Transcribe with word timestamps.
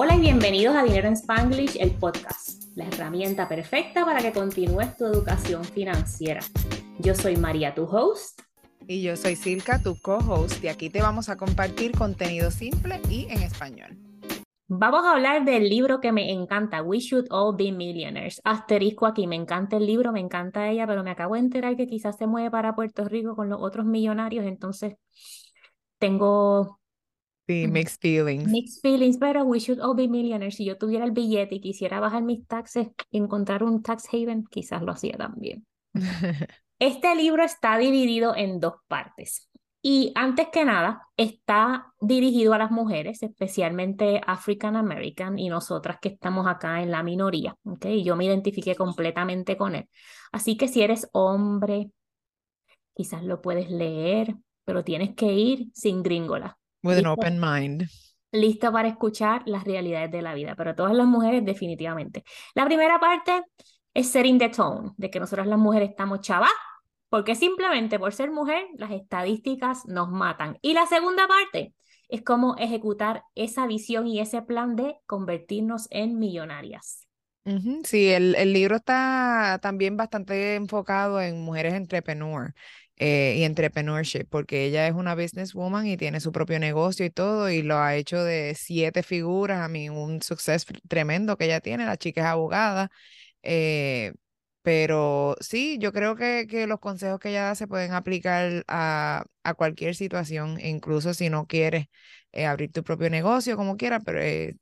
Hola 0.00 0.14
y 0.14 0.20
bienvenidos 0.20 0.76
a 0.76 0.84
Dinero 0.84 1.08
en 1.08 1.14
Spanglish, 1.14 1.76
el 1.80 1.90
podcast, 1.90 2.62
la 2.76 2.86
herramienta 2.86 3.48
perfecta 3.48 4.04
para 4.04 4.20
que 4.20 4.30
continúes 4.30 4.96
tu 4.96 5.04
educación 5.06 5.64
financiera. 5.64 6.40
Yo 7.00 7.16
soy 7.16 7.36
María, 7.36 7.74
tu 7.74 7.82
host. 7.82 8.42
Y 8.86 9.02
yo 9.02 9.16
soy 9.16 9.34
Silka, 9.34 9.82
tu 9.82 10.00
co-host, 10.00 10.62
y 10.62 10.68
aquí 10.68 10.88
te 10.88 11.02
vamos 11.02 11.28
a 11.28 11.36
compartir 11.36 11.98
contenido 11.98 12.52
simple 12.52 13.00
y 13.10 13.26
en 13.28 13.42
español. 13.42 13.98
Vamos 14.68 15.04
a 15.04 15.14
hablar 15.14 15.44
del 15.44 15.68
libro 15.68 15.98
que 15.98 16.12
me 16.12 16.30
encanta, 16.30 16.80
We 16.80 17.00
Should 17.00 17.26
All 17.30 17.56
Be 17.56 17.72
Millionaires. 17.72 18.40
Asterisco 18.44 19.04
aquí, 19.04 19.26
me 19.26 19.34
encanta 19.34 19.78
el 19.78 19.86
libro, 19.86 20.12
me 20.12 20.20
encanta 20.20 20.70
ella, 20.70 20.86
pero 20.86 21.02
me 21.02 21.10
acabo 21.10 21.34
de 21.34 21.40
enterar 21.40 21.76
que 21.76 21.88
quizás 21.88 22.16
se 22.16 22.28
mueve 22.28 22.52
para 22.52 22.76
Puerto 22.76 23.04
Rico 23.06 23.34
con 23.34 23.48
los 23.48 23.60
otros 23.60 23.84
millonarios, 23.84 24.46
entonces 24.46 24.94
tengo 25.98 26.77
Sí, 27.48 27.66
mixed 27.66 28.02
feelings. 28.02 28.46
Mixed 28.46 28.82
feelings, 28.82 29.16
pero 29.16 29.42
we 29.42 29.58
should 29.58 29.80
all 29.80 29.96
be 29.96 30.06
millionaires. 30.06 30.56
Si 30.56 30.66
yo 30.66 30.76
tuviera 30.76 31.06
el 31.06 31.12
billete 31.12 31.54
y 31.54 31.60
quisiera 31.62 31.98
bajar 31.98 32.22
mis 32.22 32.46
taxes 32.46 32.88
y 33.10 33.16
encontrar 33.16 33.62
un 33.62 33.82
tax 33.82 34.06
haven, 34.12 34.44
quizás 34.44 34.82
lo 34.82 34.92
hacía 34.92 35.16
también. 35.16 35.66
Este 36.80 37.16
libro 37.16 37.42
está 37.42 37.76
dividido 37.76 38.36
en 38.36 38.60
dos 38.60 38.74
partes. 38.86 39.50
Y 39.82 40.12
antes 40.14 40.46
que 40.52 40.64
nada, 40.64 41.08
está 41.16 41.92
dirigido 42.00 42.52
a 42.52 42.58
las 42.58 42.70
mujeres, 42.70 43.20
especialmente 43.24 44.20
African 44.24 44.76
American 44.76 45.40
y 45.40 45.48
nosotras 45.48 45.98
que 46.00 46.10
estamos 46.10 46.46
acá 46.46 46.80
en 46.80 46.92
la 46.92 47.02
minoría. 47.02 47.56
¿okay? 47.64 48.04
Yo 48.04 48.14
me 48.14 48.26
identifiqué 48.26 48.76
completamente 48.76 49.56
con 49.56 49.74
él. 49.74 49.88
Así 50.30 50.56
que 50.56 50.68
si 50.68 50.82
eres 50.82 51.08
hombre, 51.10 51.90
quizás 52.94 53.24
lo 53.24 53.42
puedes 53.42 53.70
leer, 53.70 54.36
pero 54.64 54.84
tienes 54.84 55.16
que 55.16 55.32
ir 55.32 55.70
sin 55.74 56.04
gringola. 56.04 56.58
With 56.82 56.98
an 56.98 57.06
open 57.06 57.40
mind. 57.40 57.88
Lista 58.30 58.70
para 58.70 58.88
escuchar 58.88 59.42
las 59.46 59.64
realidades 59.64 60.10
de 60.10 60.22
la 60.22 60.34
vida, 60.34 60.54
pero 60.56 60.74
todas 60.74 60.94
las 60.94 61.06
mujeres 61.06 61.44
definitivamente. 61.44 62.24
La 62.54 62.66
primera 62.66 63.00
parte 63.00 63.42
es 63.94 64.10
setting 64.10 64.38
the 64.38 64.50
tone, 64.50 64.92
de 64.96 65.10
que 65.10 65.18
nosotras 65.18 65.46
las 65.46 65.58
mujeres 65.58 65.90
estamos 65.90 66.20
chavas, 66.20 66.50
porque 67.08 67.34
simplemente 67.34 67.98
por 67.98 68.12
ser 68.12 68.30
mujer 68.30 68.66
las 68.76 68.90
estadísticas 68.90 69.86
nos 69.86 70.10
matan. 70.10 70.58
Y 70.60 70.74
la 70.74 70.86
segunda 70.86 71.26
parte 71.26 71.74
es 72.08 72.22
cómo 72.22 72.56
ejecutar 72.58 73.22
esa 73.34 73.66
visión 73.66 74.06
y 74.06 74.20
ese 74.20 74.42
plan 74.42 74.76
de 74.76 74.96
convertirnos 75.06 75.88
en 75.90 76.18
millonarias. 76.18 77.06
Sí, 77.84 78.10
el, 78.10 78.34
el, 78.34 78.52
libro 78.52 78.76
está 78.76 79.58
también 79.62 79.96
bastante 79.96 80.54
enfocado 80.54 81.18
en 81.18 81.40
mujeres 81.40 81.72
entrepreneur 81.72 82.52
eh, 82.98 83.36
y 83.38 83.44
entrepreneurship, 83.44 84.24
porque 84.28 84.64
ella 84.66 84.86
es 84.88 84.94
una 84.94 85.14
businesswoman 85.14 85.86
y 85.86 85.96
tiene 85.96 86.20
su 86.20 86.32
propio 86.32 86.58
negocio 86.58 87.06
y 87.06 87.10
todo, 87.10 87.50
y 87.50 87.62
lo 87.62 87.78
ha 87.78 87.94
hecho 87.96 88.22
de 88.24 88.54
siete 88.58 89.02
figuras, 89.02 89.60
a 89.60 89.68
mí 89.68 89.88
un 89.88 90.22
suceso 90.22 90.72
tremendo 90.88 91.36
que 91.36 91.46
ella 91.46 91.60
tiene, 91.60 91.86
la 91.86 91.96
chica 91.96 92.22
es 92.22 92.26
abogada, 92.26 92.90
eh, 93.42 94.12
pero 94.62 95.36
sí, 95.40 95.78
yo 95.80 95.92
creo 95.92 96.16
que, 96.16 96.46
que, 96.48 96.66
los 96.66 96.80
consejos 96.80 97.20
que 97.20 97.30
ella 97.30 97.44
da 97.44 97.54
se 97.54 97.68
pueden 97.68 97.92
aplicar 97.92 98.64
a, 98.68 99.24
a 99.42 99.54
cualquier 99.54 99.94
situación, 99.94 100.58
incluso 100.60 101.14
si 101.14 101.30
no 101.30 101.46
quieres 101.46 101.86
eh, 102.32 102.46
abrir 102.46 102.72
tu 102.72 102.82
propio 102.84 103.10
negocio, 103.10 103.56
como 103.56 103.76
quieras, 103.76 104.02
pero 104.04 104.20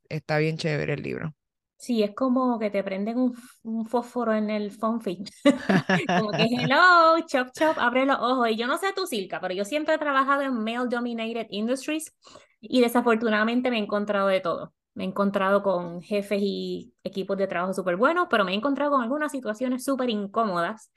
está 0.09 0.37
bien 0.37 0.57
chévere 0.57 0.93
el 0.93 1.03
libro. 1.03 1.35
Sí, 1.77 2.01
es 2.01 2.15
como 2.15 2.57
que 2.57 2.71
te 2.71 2.83
prenden 2.83 3.17
un, 3.19 3.35
un 3.63 3.85
fósforo 3.85 4.33
en 4.33 4.49
el 4.49 4.71
phone 4.71 4.99
como 6.07 6.31
que 6.31 6.43
hello, 6.51 7.19
chop 7.27 7.49
chop, 7.53 7.77
abre 7.77 8.05
los 8.05 8.17
ojos. 8.19 8.49
Y 8.49 8.55
yo 8.57 8.65
no 8.67 8.77
sé 8.77 8.93
tu 8.93 9.05
Silka, 9.05 9.39
pero 9.39 9.53
yo 9.53 9.63
siempre 9.63 9.95
he 9.95 9.97
trabajado 9.99 10.41
en 10.41 10.53
male 10.63 10.87
dominated 10.89 11.47
industries 11.51 12.13
y 12.59 12.81
desafortunadamente 12.81 13.69
me 13.69 13.77
he 13.77 13.83
encontrado 13.83 14.27
de 14.27 14.39
todo. 14.41 14.73
Me 14.95 15.03
he 15.03 15.07
encontrado 15.07 15.61
con 15.61 16.01
jefes 16.01 16.39
y 16.41 16.93
equipos 17.03 17.37
de 17.37 17.45
trabajo 17.45 17.73
súper 17.73 17.95
buenos, 17.95 18.27
pero 18.29 18.43
me 18.43 18.53
he 18.53 18.55
encontrado 18.55 18.91
con 18.91 19.03
algunas 19.03 19.31
situaciones 19.31 19.83
súper 19.83 20.09
incómodas. 20.09 20.91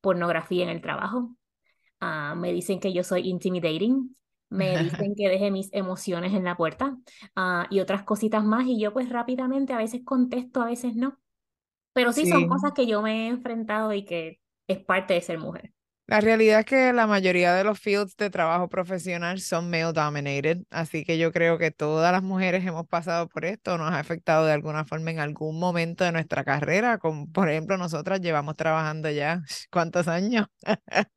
pornografía 0.00 0.64
en 0.64 0.70
el 0.70 0.80
trabajo. 0.80 1.36
Ah, 2.00 2.34
me 2.36 2.52
dicen 2.52 2.80
que 2.80 2.92
yo 2.92 3.04
soy 3.04 3.28
intimidating 3.28 4.16
me 4.54 4.78
dicen 4.82 5.14
que 5.14 5.28
deje 5.28 5.50
mis 5.50 5.68
emociones 5.72 6.32
en 6.32 6.44
la 6.44 6.56
puerta 6.56 6.96
ah, 7.36 7.66
y 7.70 7.80
otras 7.80 8.04
cositas 8.04 8.44
más 8.44 8.66
y 8.66 8.80
yo 8.80 8.92
pues 8.92 9.08
rápidamente 9.08 9.72
a 9.72 9.78
veces 9.78 10.02
contesto, 10.04 10.62
a 10.62 10.66
veces 10.66 10.94
no. 10.94 11.18
Pero 11.92 12.12
sí, 12.12 12.26
son 12.26 12.48
cosas 12.48 12.72
que 12.72 12.86
yo 12.86 13.02
me 13.02 13.26
he 13.26 13.28
enfrentado 13.28 13.92
y 13.92 14.04
que 14.04 14.40
es 14.66 14.78
parte 14.78 15.14
de 15.14 15.20
ser 15.20 15.38
mujer. 15.38 15.72
La 16.06 16.20
realidad 16.20 16.60
es 16.60 16.66
que 16.66 16.92
la 16.92 17.06
mayoría 17.06 17.54
de 17.54 17.64
los 17.64 17.80
fields 17.80 18.14
de 18.18 18.28
trabajo 18.28 18.68
profesional 18.68 19.40
son 19.40 19.70
male 19.70 19.92
dominated, 19.94 20.58
así 20.68 21.02
que 21.02 21.16
yo 21.16 21.32
creo 21.32 21.56
que 21.56 21.70
todas 21.70 22.12
las 22.12 22.22
mujeres 22.22 22.66
hemos 22.66 22.86
pasado 22.86 23.26
por 23.26 23.46
esto, 23.46 23.78
nos 23.78 23.90
ha 23.90 24.00
afectado 24.00 24.44
de 24.44 24.52
alguna 24.52 24.84
forma 24.84 25.12
en 25.12 25.18
algún 25.18 25.58
momento 25.58 26.04
de 26.04 26.12
nuestra 26.12 26.44
carrera, 26.44 26.98
como 26.98 27.26
por 27.32 27.48
ejemplo 27.48 27.78
nosotras 27.78 28.20
llevamos 28.20 28.54
trabajando 28.56 29.10
ya, 29.10 29.40
¿cuántos 29.72 30.06
años? 30.06 30.46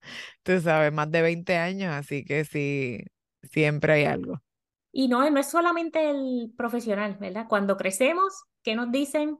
Tú 0.43 0.61
sabes, 0.61 0.93
más 0.93 1.11
de 1.11 1.21
20 1.21 1.57
años, 1.57 1.93
así 1.93 2.23
que 2.23 2.45
sí, 2.45 3.03
Siempre 3.51 3.93
hay 3.93 4.05
algo. 4.05 4.41
Y 4.91 5.07
no, 5.07 5.29
no 5.29 5.39
es 5.39 5.49
solamente 5.49 6.09
el 6.09 6.51
profesional, 6.57 7.17
¿verdad? 7.19 7.45
Cuando 7.47 7.77
crecemos, 7.77 8.45
¿qué 8.63 8.75
nos 8.75 8.91
dicen? 8.91 9.37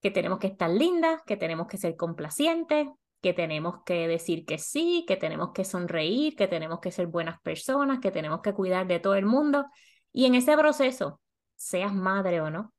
Que 0.00 0.10
tenemos 0.10 0.38
que 0.38 0.46
estar 0.46 0.70
lindas, 0.70 1.22
que 1.26 1.36
tenemos 1.36 1.66
que 1.66 1.76
ser 1.76 1.96
complacientes, 1.96 2.86
que 3.20 3.32
tenemos 3.32 3.82
que 3.84 4.08
decir 4.08 4.44
que 4.46 4.58
sí, 4.58 5.04
que 5.06 5.16
tenemos 5.16 5.50
que 5.52 5.64
sonreír, 5.64 6.36
que 6.36 6.48
tenemos 6.48 6.80
que 6.80 6.90
ser 6.90 7.06
buenas 7.06 7.40
personas, 7.40 8.00
que 8.00 8.10
tenemos 8.10 8.40
que 8.40 8.54
cuidar 8.54 8.86
de 8.86 9.00
todo 9.00 9.14
el 9.14 9.26
mundo. 9.26 9.66
Y 10.12 10.26
en 10.26 10.34
ese 10.34 10.56
proceso, 10.56 11.20
seas 11.56 11.92
madre 11.92 12.40
o 12.40 12.50
no, 12.50 12.72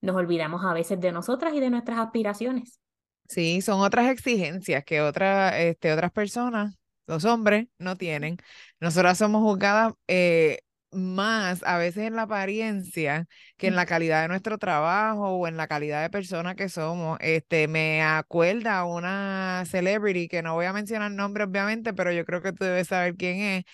nos 0.00 0.16
olvidamos 0.16 0.64
a 0.64 0.72
veces 0.72 0.98
de 1.00 1.12
nosotras 1.12 1.52
y 1.54 1.60
de 1.60 1.70
nuestras 1.70 1.98
aspiraciones. 1.98 2.80
Sí, 3.28 3.60
son 3.60 3.80
otras 3.80 4.10
exigencias 4.10 4.84
que 4.84 5.00
otra, 5.02 5.60
este, 5.60 5.92
otras 5.92 6.10
personas 6.10 6.79
los 7.10 7.24
hombres 7.24 7.66
no 7.78 7.96
tienen. 7.96 8.38
Nosotras 8.80 9.18
somos 9.18 9.42
juzgadas 9.42 9.94
eh, 10.08 10.60
más 10.92 11.62
a 11.64 11.76
veces 11.78 12.04
en 12.06 12.14
la 12.16 12.22
apariencia 12.22 13.26
que 13.56 13.66
en 13.68 13.76
la 13.76 13.86
calidad 13.86 14.22
de 14.22 14.28
nuestro 14.28 14.58
trabajo 14.58 15.28
o 15.30 15.48
en 15.48 15.56
la 15.56 15.66
calidad 15.68 16.02
de 16.02 16.10
persona 16.10 16.54
que 16.54 16.68
somos. 16.68 17.18
Este, 17.20 17.68
me 17.68 18.02
acuerda 18.02 18.84
una 18.84 19.64
celebrity 19.66 20.28
que 20.28 20.42
no 20.42 20.54
voy 20.54 20.66
a 20.66 20.72
mencionar 20.72 21.10
nombre 21.12 21.44
obviamente, 21.44 21.92
pero 21.94 22.12
yo 22.12 22.24
creo 22.24 22.42
que 22.42 22.52
tú 22.52 22.64
debes 22.64 22.88
saber 22.88 23.16
quién 23.16 23.40
es, 23.40 23.64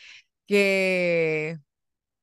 que 0.47 1.59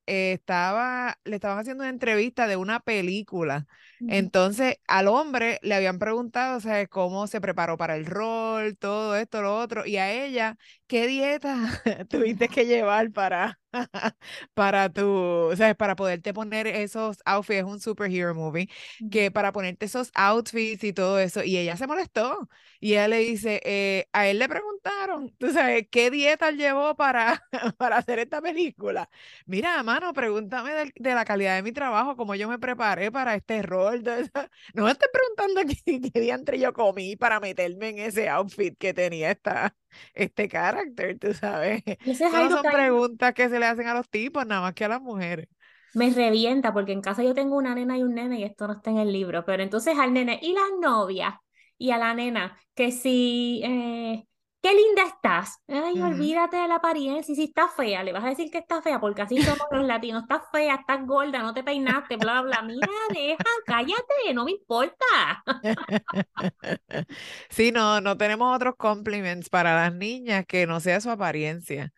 estaba, 0.06 1.18
le 1.24 1.36
estaban 1.36 1.58
haciendo 1.58 1.84
una 1.84 1.90
entrevista 1.90 2.46
de 2.46 2.56
una 2.56 2.80
película. 2.80 3.66
Entonces, 4.06 4.76
al 4.86 5.08
hombre 5.08 5.58
le 5.62 5.74
habían 5.74 5.98
preguntado, 5.98 6.58
o 6.58 6.60
sea, 6.60 6.86
cómo 6.88 7.26
se 7.26 7.40
preparó 7.40 7.76
para 7.78 7.96
el 7.96 8.06
rol, 8.06 8.76
todo 8.76 9.16
esto, 9.16 9.40
lo 9.42 9.56
otro, 9.58 9.86
y 9.86 9.96
a 9.96 10.12
ella, 10.12 10.56
¿qué 10.86 11.06
dieta 11.06 11.56
tuviste 12.10 12.48
que 12.48 12.66
llevar 12.66 13.12
para, 13.12 13.58
para 14.54 14.88
tu, 14.92 15.06
o 15.08 15.56
sea, 15.56 15.74
para 15.74 15.96
poderte 15.96 16.32
poner 16.34 16.66
esos 16.66 17.18
outfits, 17.24 17.58
es 17.60 17.64
un 17.64 17.80
superhero 17.80 18.34
movie, 18.34 18.68
que 19.10 19.30
para 19.30 19.52
ponerte 19.52 19.86
esos 19.86 20.10
outfits 20.14 20.84
y 20.84 20.92
todo 20.92 21.18
eso, 21.18 21.42
y 21.44 21.56
ella 21.58 21.76
se 21.76 21.86
molestó, 21.86 22.48
y 22.80 22.92
ella 22.92 23.08
le 23.08 23.18
dice, 23.18 23.60
eh, 23.64 24.06
a 24.12 24.26
él 24.28 24.38
le 24.38 24.48
preguntaron, 24.48 25.30
tú 25.38 25.50
sabes, 25.52 25.86
¿qué 25.90 26.10
dieta 26.10 26.50
llevó 26.50 26.94
para, 26.96 27.42
para 27.78 27.96
hacer 27.98 28.18
esta 28.18 28.40
película? 28.42 29.08
Mira, 29.46 29.82
mano, 29.82 30.12
pregúntame 30.12 30.72
de, 30.72 30.92
de 30.96 31.14
la 31.14 31.24
calidad 31.24 31.56
de 31.56 31.62
mi 31.62 31.72
trabajo, 31.72 32.16
cómo 32.16 32.34
yo 32.34 32.48
me 32.48 32.58
preparé 32.58 33.10
para 33.12 33.34
este 33.34 33.62
rol, 33.62 33.83
no 34.74 34.84
me 34.84 34.90
estoy 34.90 35.08
preguntando 35.12 35.74
qué, 35.84 36.00
qué 36.00 36.20
diantre 36.20 36.58
yo 36.58 36.72
comí 36.72 37.16
para 37.16 37.40
meterme 37.40 37.90
en 37.90 37.98
ese 38.00 38.28
outfit 38.28 38.76
que 38.78 38.94
tenía 38.94 39.30
esta, 39.30 39.76
este 40.14 40.48
carácter, 40.48 41.18
tú 41.18 41.32
sabes. 41.34 41.82
No 42.06 42.50
son 42.50 42.62
preguntas 42.62 43.34
que 43.34 43.48
se 43.48 43.58
le 43.58 43.66
hacen 43.66 43.86
a 43.86 43.94
los 43.94 44.08
tipos, 44.08 44.46
nada 44.46 44.62
más 44.62 44.74
que 44.74 44.84
a 44.84 44.88
las 44.88 45.00
mujeres. 45.00 45.48
Me 45.94 46.10
revienta 46.10 46.72
porque 46.72 46.92
en 46.92 47.00
casa 47.00 47.22
yo 47.22 47.34
tengo 47.34 47.56
una 47.56 47.74
nena 47.74 47.96
y 47.96 48.02
un 48.02 48.14
nene 48.14 48.40
y 48.40 48.44
esto 48.44 48.66
no 48.66 48.74
está 48.74 48.90
en 48.90 48.98
el 48.98 49.12
libro, 49.12 49.44
pero 49.44 49.62
entonces 49.62 49.96
al 49.96 50.12
nene 50.12 50.40
y 50.42 50.52
las 50.52 50.70
novias 50.80 51.34
y 51.78 51.92
a 51.92 51.98
la 51.98 52.14
nena 52.14 52.58
que 52.74 52.90
si 52.90 53.62
eh, 53.64 54.26
qué 54.64 54.74
linda 54.74 55.02
estás. 55.06 55.60
Ay, 55.68 56.00
olvídate 56.00 56.56
de 56.56 56.66
la 56.68 56.76
apariencia. 56.76 57.30
Y 57.30 57.36
si 57.36 57.44
está 57.44 57.68
fea, 57.68 58.02
le 58.02 58.12
vas 58.12 58.24
a 58.24 58.30
decir 58.30 58.50
que 58.50 58.56
está 58.56 58.80
fea, 58.80 58.98
porque 58.98 59.20
así 59.20 59.36
somos 59.42 59.66
los 59.70 59.84
latinos. 59.84 60.22
Estás 60.22 60.44
fea, 60.50 60.76
estás 60.76 61.06
gorda, 61.06 61.42
no 61.42 61.52
te 61.52 61.62
peinaste, 61.62 62.16
bla, 62.16 62.40
bla. 62.40 62.62
Mira, 62.62 62.88
deja, 63.12 63.44
cállate, 63.66 64.32
no 64.32 64.46
me 64.46 64.52
importa. 64.52 65.04
Sí, 67.50 67.72
no, 67.72 68.00
no 68.00 68.16
tenemos 68.16 68.54
otros 68.54 68.74
compliments 68.76 69.50
para 69.50 69.74
las 69.74 69.94
niñas 69.94 70.44
que 70.46 70.66
no 70.66 70.80
sea 70.80 71.00
su 71.00 71.10
apariencia. 71.10 71.92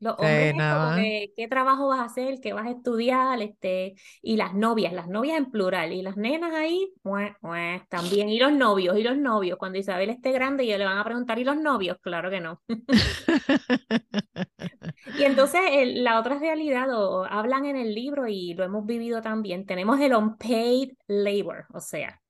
Los 0.00 0.14
hombres 0.14 0.54
es 0.54 0.54
como 0.54 0.96
que, 0.96 1.32
¿qué 1.36 1.46
trabajo 1.46 1.88
vas 1.88 2.00
a 2.00 2.04
hacer? 2.04 2.40
¿Qué 2.40 2.54
vas 2.54 2.66
a 2.66 2.70
estudiar? 2.70 3.42
Este, 3.42 3.94
y 4.22 4.36
las 4.36 4.54
novias, 4.54 4.94
las 4.94 5.08
novias 5.08 5.36
en 5.36 5.50
plural, 5.50 5.92
y 5.92 6.00
las 6.00 6.16
nenas 6.16 6.54
ahí, 6.54 6.90
también, 7.90 8.30
y 8.30 8.38
los 8.38 8.50
novios, 8.50 8.96
y 8.96 9.02
los 9.02 9.18
novios. 9.18 9.58
Cuando 9.58 9.78
Isabel 9.78 10.08
esté 10.08 10.32
grande, 10.32 10.64
y 10.64 10.68
le 10.68 10.84
van 10.84 10.96
a 10.96 11.04
preguntar, 11.04 11.38
¿y 11.38 11.44
los 11.44 11.58
novios? 11.58 11.98
Claro 12.00 12.30
que 12.30 12.40
no. 12.40 12.62
y 15.18 15.22
entonces 15.24 15.60
la 15.96 16.18
otra 16.18 16.38
realidad, 16.38 16.88
o 16.98 17.24
hablan 17.24 17.66
en 17.66 17.76
el 17.76 17.94
libro 17.94 18.26
y 18.26 18.54
lo 18.54 18.64
hemos 18.64 18.86
vivido 18.86 19.20
también, 19.20 19.66
tenemos 19.66 20.00
el 20.00 20.14
unpaid 20.14 20.92
labor, 21.08 21.66
o 21.74 21.80
sea, 21.80 22.22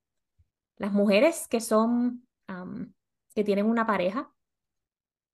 las 0.76 0.92
mujeres 0.92 1.46
que 1.48 1.60
son, 1.60 2.26
que 3.32 3.44
tienen 3.44 3.66
una 3.66 3.86
pareja 3.86 4.32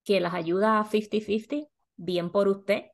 que 0.04 0.20
las 0.20 0.34
ayuda 0.34 0.80
a 0.80 0.84
50-50 0.84 1.66
bien 1.96 2.30
por 2.30 2.48
usted, 2.48 2.86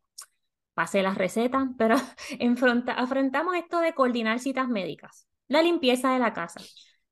pase 0.75 1.02
las 1.02 1.16
recetas, 1.16 1.69
pero 1.78 1.96
enfrentamos 2.38 3.56
esto 3.56 3.81
de 3.81 3.94
coordinar 3.94 4.38
citas 4.38 4.69
médicas, 4.69 5.26
la 5.49 5.62
limpieza 5.62 6.12
de 6.12 6.19
la 6.19 6.32
casa. 6.32 6.60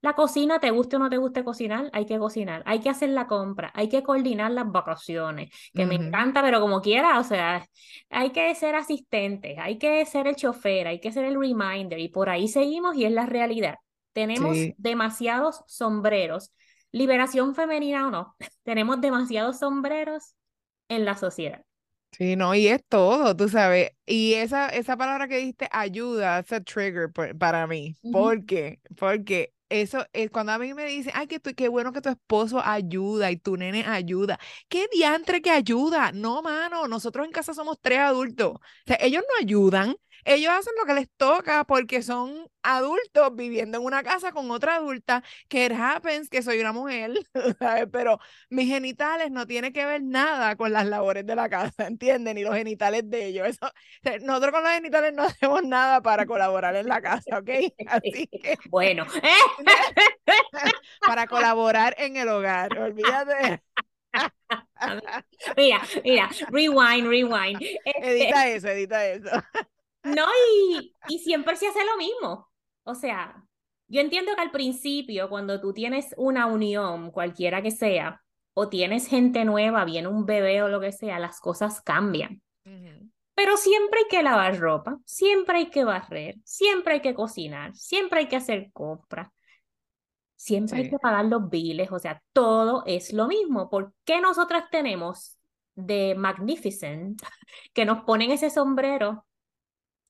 La 0.02 0.14
cocina, 0.14 0.60
te 0.60 0.70
guste 0.70 0.96
o 0.96 0.98
no 0.98 1.10
te 1.10 1.19
guste 1.19 1.44
cocinar, 1.44 1.90
hay 1.92 2.06
que 2.06 2.19
cocinar, 2.19 2.62
hay 2.64 2.81
que 2.81 2.88
hacer 2.88 3.10
la 3.10 3.26
compra, 3.26 3.70
hay 3.75 3.90
que 3.90 4.02
coordinar 4.02 4.50
las 4.50 4.72
vacaciones, 4.72 5.50
que 5.75 5.84
me 5.84 5.94
encanta, 5.94 6.40
pero 6.42 6.58
como 6.58 6.81
quiera, 6.81 7.19
o 7.19 7.22
sea, 7.22 7.66
hay 8.08 8.31
que 8.31 8.54
ser 8.54 8.76
asistente, 8.76 9.56
hay 9.60 9.76
que 9.76 10.06
ser 10.06 10.26
el 10.26 10.37
chofer, 10.37 10.87
hay 10.87 11.00
que 11.00 11.12
ser 11.12 11.26
el 11.26 11.38
reminder, 11.38 11.98
y 11.98 12.08
por 12.08 12.31
ahí 12.31 12.48
seguimos 12.48 12.96
y 12.96 13.04
es 13.04 13.12
la 13.12 13.26
realidad. 13.26 13.75
Tenemos 14.14 14.56
demasiados 14.78 15.62
sombreros, 15.66 16.50
liberación 16.92 17.54
femenina 17.54 18.08
o 18.08 18.10
no, 18.10 18.37
tenemos 18.62 19.02
demasiados 19.02 19.58
sombreros 19.58 20.34
en 20.88 21.04
la 21.04 21.14
sociedad. 21.14 21.62
Sí, 22.12 22.37
no, 22.37 22.55
y 22.55 22.67
es 22.69 22.85
todo, 22.89 23.35
tú 23.37 23.49
sabes. 23.49 23.93
Y 24.05 24.35
esa, 24.35 24.69
esa 24.69 24.97
palabra 24.97 25.27
que 25.29 25.39
diste, 25.39 25.69
ayuda, 25.73 26.41
es 26.41 26.53
a 26.53 26.61
trigger 26.61 27.11
para 27.39 27.67
mí. 27.67 27.97
¿Por 28.11 28.45
qué? 28.45 28.81
Porque 28.99 29.55
eso 29.71 30.05
es 30.12 30.31
cuando 30.31 30.53
a 30.53 30.59
mí 30.59 30.75
me 30.75 30.85
dicen, 30.87 31.12
ay, 31.15 31.29
que 31.29 31.41
qué 31.41 31.69
bueno 31.69 31.93
que 31.93 32.03
tu 32.03 32.09
esposo 32.11 32.61
ayuda 32.62 33.31
y 33.31 33.37
tu 33.39 33.57
nene 33.57 33.85
ayuda. 33.87 34.39
¿Qué 34.69 34.87
diantre 34.93 35.41
que 35.41 35.51
ayuda? 35.51 36.12
No, 36.12 36.43
mano, 36.43 36.89
nosotros 36.89 37.25
en 37.25 37.33
casa 37.33 37.55
somos 37.55 37.79
tres 37.81 38.01
adultos. 38.01 38.55
O 38.57 38.61
sea, 38.87 38.99
ellos 39.01 39.23
no 39.29 39.39
ayudan, 39.41 39.97
ellos 40.25 40.52
hacen 40.52 40.72
lo 40.78 40.87
que 40.87 40.94
les 40.94 41.08
toca 41.17 41.64
porque 41.64 42.02
son 42.02 42.49
adultos 42.62 43.34
viviendo 43.34 43.78
en 43.78 43.84
una 43.84 44.02
casa 44.02 44.32
con 44.32 44.50
otra 44.50 44.76
adulta, 44.76 45.22
que 45.49 45.67
it 45.67 45.72
happens 45.72 46.28
que 46.28 46.43
soy 46.43 46.61
una 46.61 46.72
mujer, 46.72 47.12
¿sabes? 47.58 47.87
Pero 47.90 48.19
mis 48.50 48.69
genitales 48.69 49.31
no 49.31 49.46
tienen 49.46 49.72
que 49.72 49.87
ver 49.87 50.02
nada 50.02 50.56
con 50.56 50.72
las 50.72 50.87
labores 50.87 51.26
de 51.26 51.37
la 51.37 51.49
casa, 51.49 51.87
¿entienden? 51.87 52.37
Ni 52.37 52.43
los 52.43 52.55
genitales 52.55 53.08
de 53.08 53.26
ellos. 53.26 53.49
Eso, 53.49 53.70
nosotros 54.22 54.52
con 54.52 54.62
los 54.62 54.72
genitales 54.72 55.12
no 55.14 55.22
hacemos 55.25 55.62
nada 55.62 56.00
para 56.02 56.26
colaborar 56.26 56.76
en 56.76 56.88
la 56.88 57.00
casa, 57.00 57.38
¿ok? 57.38 57.50
Así 57.87 58.26
que... 58.26 58.56
Bueno. 58.69 59.06
para 61.00 61.26
colaborar 61.26 61.94
en 61.99 62.16
el 62.16 62.28
hogar, 62.28 62.78
olvídate. 62.78 63.62
Mira, 65.56 65.81
mira, 66.05 66.31
rewind, 66.50 67.06
rewind. 67.06 67.62
Edita 67.84 68.49
eso, 68.49 68.69
edita 68.69 69.06
eso. 69.06 69.31
No, 70.02 70.26
y, 70.58 70.94
y 71.08 71.19
siempre 71.19 71.56
se 71.56 71.69
hace 71.69 71.85
lo 71.85 71.97
mismo. 71.97 72.49
O 72.85 72.94
sea, 72.94 73.44
yo 73.88 74.00
entiendo 74.00 74.35
que 74.35 74.41
al 74.41 74.50
principio, 74.50 75.29
cuando 75.29 75.61
tú 75.61 75.73
tienes 75.73 76.14
una 76.17 76.47
unión, 76.47 77.11
cualquiera 77.11 77.62
que 77.62 77.70
sea, 77.70 78.23
o 78.55 78.69
tienes 78.69 79.08
gente 79.08 79.44
nueva, 79.44 79.85
viene 79.85 80.08
un 80.08 80.26
bebé 80.26 80.62
o 80.62 80.69
lo 80.69 80.81
que 80.81 80.93
sea, 80.93 81.19
las 81.19 81.41
cosas 81.41 81.81
cambian. 81.82 82.43
Pero 83.35 83.56
siempre 83.56 84.00
hay 84.00 84.08
que 84.08 84.23
lavar 84.23 84.58
ropa, 84.58 84.99
siempre 85.05 85.58
hay 85.58 85.70
que 85.70 85.85
barrer, 85.85 86.37
siempre 86.44 86.94
hay 86.94 87.00
que 87.00 87.14
cocinar, 87.14 87.75
siempre 87.75 88.20
hay 88.20 88.29
que 88.29 88.37
hacer 88.37 88.70
compras, 88.73 89.29
siempre 90.37 90.79
hay 90.79 90.91
que 90.91 90.99
pagar 90.99 91.25
los 91.25 91.49
biles, 91.49 91.91
o 91.91 91.99
sea, 91.99 92.23
todo 92.32 92.82
es 92.87 93.12
lo 93.12 93.29
mismo. 93.29 93.70
¿Por 93.70 93.94
qué 94.05 94.20
nosotras 94.20 94.64
tenemos 94.70 95.38
de 95.75 96.14
Magnificent 96.17 97.23
que 97.73 97.85
nos 97.85 98.05
ponen 98.05 98.31
ese 98.31 98.50
sombrero 98.50 99.25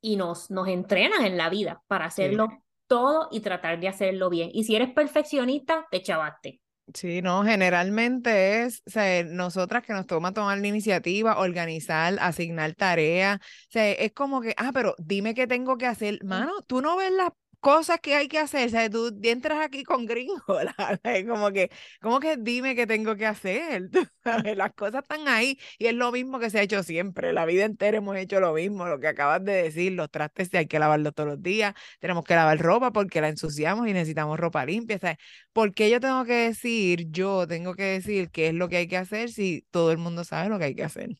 y 0.00 0.16
nos, 0.16 0.50
nos 0.50 0.68
entrenan 0.68 1.24
en 1.24 1.36
la 1.36 1.50
vida 1.50 1.82
para 1.86 2.06
hacerlo 2.06 2.48
todo 2.86 3.28
y 3.30 3.40
tratar 3.40 3.78
de 3.80 3.88
hacerlo 3.88 4.30
bien. 4.30 4.50
Y 4.52 4.64
si 4.64 4.74
eres 4.74 4.92
perfeccionista, 4.92 5.86
te 5.90 6.02
chavaste. 6.02 6.60
Sí, 6.94 7.22
no, 7.22 7.44
generalmente 7.44 8.64
es 8.64 8.82
o 8.86 8.90
sea, 8.90 9.22
nosotras 9.22 9.84
que 9.84 9.92
nos 9.92 10.06
toma 10.06 10.32
tomar 10.32 10.58
la 10.58 10.66
iniciativa, 10.66 11.38
organizar, 11.38 12.16
asignar 12.20 12.74
tareas. 12.74 13.38
O 13.38 13.70
sea, 13.70 13.92
es 13.92 14.12
como 14.12 14.40
que, 14.40 14.54
ah, 14.56 14.72
pero 14.74 14.96
dime 14.98 15.34
qué 15.34 15.46
tengo 15.46 15.78
que 15.78 15.86
hacer. 15.86 16.18
Mano, 16.24 16.52
tú 16.66 16.80
no 16.80 16.96
ves 16.96 17.12
las 17.12 17.30
cosas 17.60 18.00
que 18.00 18.14
hay 18.14 18.28
que 18.28 18.38
hacer. 18.38 18.66
O 18.66 18.70
sea, 18.70 18.90
tú 18.90 19.12
entras 19.22 19.60
aquí 19.64 19.84
con 19.84 20.06
gringo, 20.06 20.42
como 21.28 21.52
que, 21.52 21.70
como 22.00 22.20
que 22.20 22.36
dime 22.36 22.74
qué 22.74 22.86
tengo 22.86 23.16
que 23.16 23.26
hacer. 23.26 23.90
Las 24.56 24.72
cosas 24.74 25.02
están 25.02 25.28
ahí 25.28 25.58
y 25.78 25.86
es 25.86 25.94
lo 25.94 26.10
mismo 26.12 26.38
que 26.38 26.50
se 26.50 26.58
ha 26.58 26.62
hecho 26.62 26.82
siempre. 26.82 27.32
La 27.32 27.46
vida 27.46 27.64
entera 27.64 27.98
hemos 27.98 28.16
hecho 28.16 28.40
lo 28.40 28.54
mismo, 28.54 28.86
lo 28.86 28.98
que 28.98 29.08
acabas 29.08 29.44
de 29.44 29.52
decir, 29.62 29.92
los 29.92 30.10
trastes 30.10 30.52
hay 30.54 30.66
que 30.66 30.78
lavarlos 30.78 31.14
todos 31.14 31.28
los 31.28 31.42
días, 31.42 31.74
tenemos 32.00 32.24
que 32.24 32.34
lavar 32.34 32.58
ropa 32.58 32.92
porque 32.92 33.20
la 33.20 33.28
ensuciamos 33.28 33.86
y 33.86 33.92
necesitamos 33.92 34.38
ropa 34.38 34.64
limpia. 34.64 34.98
¿sabes? 34.98 35.18
¿Por 35.52 35.74
qué 35.74 35.90
yo 35.90 36.00
tengo 36.00 36.24
que 36.24 36.34
decir, 36.34 37.06
yo 37.10 37.46
tengo 37.46 37.74
que 37.74 37.84
decir 37.84 38.30
qué 38.30 38.48
es 38.48 38.54
lo 38.54 38.68
que 38.68 38.78
hay 38.78 38.88
que 38.88 38.96
hacer 38.96 39.30
si 39.30 39.66
todo 39.70 39.92
el 39.92 39.98
mundo 39.98 40.24
sabe 40.24 40.48
lo 40.48 40.58
que 40.58 40.64
hay 40.64 40.74
que 40.74 40.84
hacer? 40.84 41.10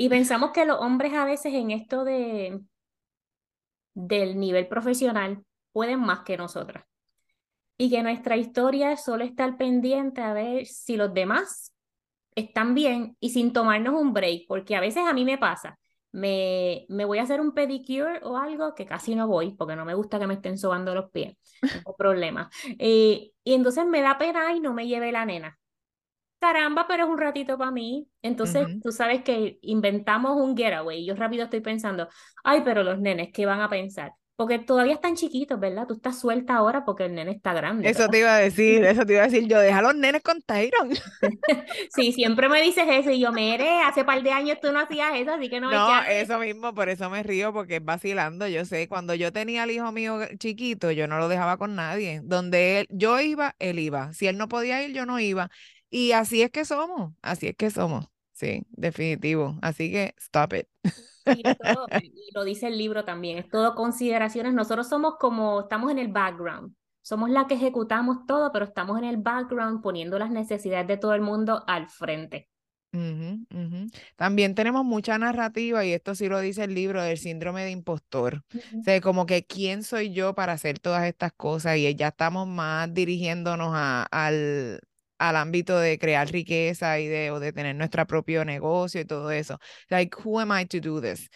Y 0.00 0.08
pensamos 0.08 0.52
que 0.52 0.64
los 0.64 0.78
hombres 0.78 1.12
a 1.14 1.24
veces 1.24 1.52
en 1.54 1.72
esto 1.72 2.04
de 2.04 2.60
del 3.98 4.38
nivel 4.38 4.68
profesional 4.68 5.42
pueden 5.72 6.00
más 6.00 6.20
que 6.20 6.36
nosotras. 6.36 6.84
Y 7.76 7.90
que 7.90 8.02
nuestra 8.02 8.36
historia 8.36 8.92
es 8.92 9.04
solo 9.04 9.24
estar 9.24 9.56
pendiente 9.56 10.20
a 10.20 10.32
ver 10.32 10.66
si 10.66 10.96
los 10.96 11.12
demás 11.12 11.74
están 12.34 12.74
bien 12.74 13.16
y 13.18 13.30
sin 13.30 13.52
tomarnos 13.52 14.00
un 14.00 14.12
break, 14.12 14.46
porque 14.46 14.76
a 14.76 14.80
veces 14.80 15.02
a 15.04 15.12
mí 15.12 15.24
me 15.24 15.38
pasa, 15.38 15.78
me, 16.12 16.86
me 16.88 17.04
voy 17.04 17.18
a 17.18 17.24
hacer 17.24 17.40
un 17.40 17.52
pedicure 17.52 18.20
o 18.22 18.36
algo 18.36 18.74
que 18.74 18.86
casi 18.86 19.16
no 19.16 19.26
voy 19.26 19.54
porque 19.54 19.74
no 19.74 19.84
me 19.84 19.94
gusta 19.94 20.18
que 20.20 20.26
me 20.28 20.34
estén 20.34 20.58
sobando 20.58 20.94
los 20.94 21.10
pies, 21.10 21.36
no 21.84 21.94
problema. 21.96 22.50
Eh, 22.78 23.32
y 23.42 23.54
entonces 23.54 23.84
me 23.86 24.00
da 24.00 24.18
pena 24.18 24.54
y 24.54 24.60
no 24.60 24.74
me 24.74 24.86
lleve 24.86 25.10
la 25.10 25.24
nena 25.24 25.58
caramba, 26.38 26.86
pero 26.88 27.04
es 27.04 27.10
un 27.10 27.18
ratito 27.18 27.58
para 27.58 27.70
mí. 27.70 28.08
Entonces, 28.22 28.68
tú 28.82 28.92
sabes 28.92 29.22
que 29.22 29.58
inventamos 29.62 30.36
un 30.36 30.56
getaway. 30.56 31.04
Yo 31.04 31.14
rápido 31.14 31.44
estoy 31.44 31.60
pensando, 31.60 32.08
ay, 32.44 32.62
pero 32.64 32.82
los 32.82 32.98
nenes, 33.00 33.30
¿qué 33.32 33.46
van 33.46 33.60
a 33.60 33.68
pensar? 33.68 34.12
Porque 34.36 34.60
todavía 34.60 34.94
están 34.94 35.16
chiquitos, 35.16 35.58
¿verdad? 35.58 35.86
Tú 35.88 35.94
estás 35.94 36.20
suelta 36.20 36.54
ahora 36.54 36.84
porque 36.84 37.06
el 37.06 37.14
nene 37.14 37.32
está 37.32 37.52
grande. 37.52 37.88
Eso 37.88 38.08
te 38.08 38.20
iba 38.20 38.36
a 38.36 38.38
decir, 38.38 38.84
eso 38.84 39.04
te 39.04 39.14
iba 39.14 39.22
a 39.22 39.26
decir 39.26 39.48
yo, 39.48 39.58
deja 39.58 39.78
a 39.78 39.82
los 39.82 39.96
nenes 39.96 40.22
con 40.22 40.40
Tyron. 40.42 40.90
sí, 41.90 42.12
siempre 42.12 42.48
me 42.48 42.62
dices 42.62 42.84
eso 42.88 43.10
y 43.10 43.20
yo, 43.20 43.32
mire, 43.32 43.82
hace 43.82 44.04
par 44.04 44.22
de 44.22 44.30
años 44.30 44.58
tú 44.60 44.72
no 44.72 44.80
hacías 44.80 45.16
eso, 45.16 45.32
así 45.32 45.48
que 45.48 45.60
no 45.60 45.70
No, 45.70 46.02
eso 46.04 46.38
mismo, 46.38 46.72
por 46.74 46.88
eso 46.88 47.10
me 47.10 47.22
río, 47.22 47.52
porque 47.52 47.76
es 47.76 47.84
vacilando, 47.84 48.46
yo 48.46 48.64
sé, 48.64 48.88
cuando 48.88 49.14
yo 49.14 49.32
tenía 49.32 49.64
al 49.64 49.70
hijo 49.70 49.90
mío 49.92 50.20
chiquito, 50.38 50.90
yo 50.92 51.08
no 51.08 51.18
lo 51.18 51.28
dejaba 51.28 51.56
con 51.56 51.74
nadie. 51.74 52.20
Donde 52.22 52.80
él, 52.80 52.86
yo 52.90 53.20
iba, 53.20 53.56
él 53.58 53.78
iba. 53.78 54.12
Si 54.12 54.26
él 54.26 54.38
no 54.38 54.48
podía 54.48 54.82
ir, 54.84 54.94
yo 54.94 55.04
no 55.04 55.18
iba. 55.18 55.50
Y 55.90 56.12
así 56.12 56.42
es 56.42 56.50
que 56.50 56.64
somos, 56.64 57.12
así 57.22 57.48
es 57.48 57.56
que 57.56 57.70
somos, 57.70 58.06
sí, 58.32 58.62
definitivo. 58.70 59.58
Así 59.62 59.90
que 59.90 60.14
stop 60.18 60.54
it. 60.54 60.66
Y, 61.28 62.30
lo 62.32 62.42
dice 62.42 62.68
el 62.68 62.78
libro 62.78 63.04
también, 63.04 63.36
es 63.36 63.50
todo 63.50 63.74
consideraciones. 63.74 64.54
Nosotros 64.54 64.88
somos 64.88 65.16
como, 65.20 65.60
estamos 65.60 65.90
en 65.90 65.98
el 65.98 66.08
background, 66.08 66.74
somos 67.02 67.28
la 67.28 67.46
que 67.46 67.54
ejecutamos 67.54 68.24
todo, 68.26 68.50
pero 68.50 68.64
estamos 68.64 68.96
en 68.96 69.04
el 69.04 69.18
background 69.18 69.82
poniendo 69.82 70.18
las 70.18 70.30
necesidades 70.30 70.86
de 70.86 70.96
todo 70.96 71.12
el 71.12 71.20
mundo 71.20 71.64
al 71.66 71.88
frente. 71.88 72.48
También 74.16 74.54
tenemos 74.54 74.84
mucha 74.84 75.18
narrativa, 75.18 75.84
y 75.84 75.92
esto 75.92 76.14
sí 76.14 76.28
lo 76.28 76.40
dice 76.40 76.64
el 76.64 76.74
libro, 76.74 77.02
del 77.02 77.18
síndrome 77.18 77.64
de 77.64 77.70
impostor. 77.70 78.42
O 78.78 78.82
sea, 78.82 79.00
como 79.00 79.26
que 79.26 79.44
quién 79.44 79.82
soy 79.82 80.12
yo 80.12 80.34
para 80.34 80.54
hacer 80.54 80.78
todas 80.78 81.04
estas 81.04 81.32
cosas, 81.32 81.76
y 81.76 81.94
ya 81.94 82.08
estamos 82.08 82.48
más 82.48 82.92
dirigiéndonos 82.92 83.70
a, 83.74 84.04
al, 84.04 84.80
al 85.18 85.36
ámbito 85.36 85.78
de 85.78 85.98
crear 85.98 86.30
riqueza 86.30 86.98
y 87.00 87.06
de, 87.08 87.30
o 87.30 87.40
de 87.40 87.52
tener 87.52 87.76
nuestro 87.76 88.06
propio 88.06 88.44
negocio 88.44 89.00
y 89.00 89.04
todo 89.04 89.30
eso. 89.30 89.58
Like, 89.88 90.16
who 90.24 90.40
am 90.40 90.52
I 90.58 90.66
to 90.66 90.80
do 90.80 91.00
this? 91.00 91.30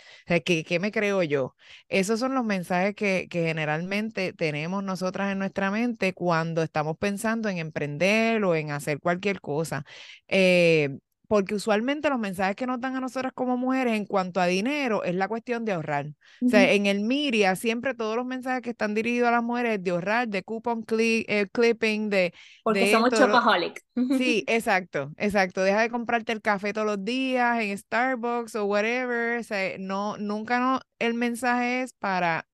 ¿qué, 0.45 0.65
¿qué, 0.65 0.79
me 0.79 0.93
creo 0.93 1.23
yo? 1.23 1.57
Esos 1.89 2.21
son 2.21 2.35
los 2.35 2.45
mensajes 2.45 2.95
que, 2.95 3.29
que, 3.31 3.45
generalmente 3.45 4.33
tenemos 4.33 4.83
nosotras 4.85 5.33
en 5.33 5.39
nuestra 5.39 5.71
mente 5.71 6.15
cuando 6.15 6.63
estamos 6.63 6.97
pensando 6.99 7.49
en 7.49 7.59
emprender 7.59 8.45
o 8.45 8.55
en 8.55 8.71
hacer 8.71 9.01
cualquier 9.01 9.41
cosa. 9.41 9.85
Eh, 10.29 10.99
porque 11.33 11.55
usualmente 11.55 12.11
los 12.11 12.19
mensajes 12.19 12.55
que 12.57 12.67
nos 12.67 12.79
dan 12.79 12.95
a 12.95 13.01
nosotras 13.01 13.33
como 13.35 13.57
mujeres 13.57 13.95
en 13.95 14.05
cuanto 14.05 14.39
a 14.39 14.45
dinero 14.45 15.03
es 15.03 15.15
la 15.15 15.29
cuestión 15.29 15.65
de 15.65 15.73
ahorrar. 15.73 16.09
O 16.43 16.49
sea, 16.51 16.71
en 16.71 16.85
el 16.85 17.01
Miria 17.01 17.57
siempre 17.57 17.95
todos 17.95 18.17
los 18.17 18.27
mensajes 18.27 18.61
que 18.61 18.69
están 18.69 18.93
dirigidos 18.93 19.29
a 19.29 19.31
las 19.31 19.43
mujeres 19.43 19.83
de 19.83 19.93
ahorrar, 19.93 20.29
de 20.29 20.43
coupon 20.43 20.85
eh, 20.99 21.47
clipping, 21.51 22.11
de... 22.11 22.35
Porque 22.63 22.93
somos 22.93 23.09
chocaholic. 23.13 23.83
Sí, 24.19 24.45
exacto, 24.47 25.11
exacto. 25.17 25.63
Deja 25.63 25.81
de 25.81 25.89
comprarte 25.89 26.33
el 26.33 26.43
café 26.43 26.75
todos 26.75 26.87
los 26.87 27.03
días 27.03 27.63
en 27.63 27.79
Starbucks 27.79 28.55
o 28.57 28.67
whatever. 28.67 29.39
O 29.39 29.43
sea, 29.43 29.79
no, 29.79 30.19
nunca 30.19 30.61
no, 30.61 30.81
el 30.99 31.15
mensaje 31.15 31.81
es 31.81 31.95
para 31.95 32.47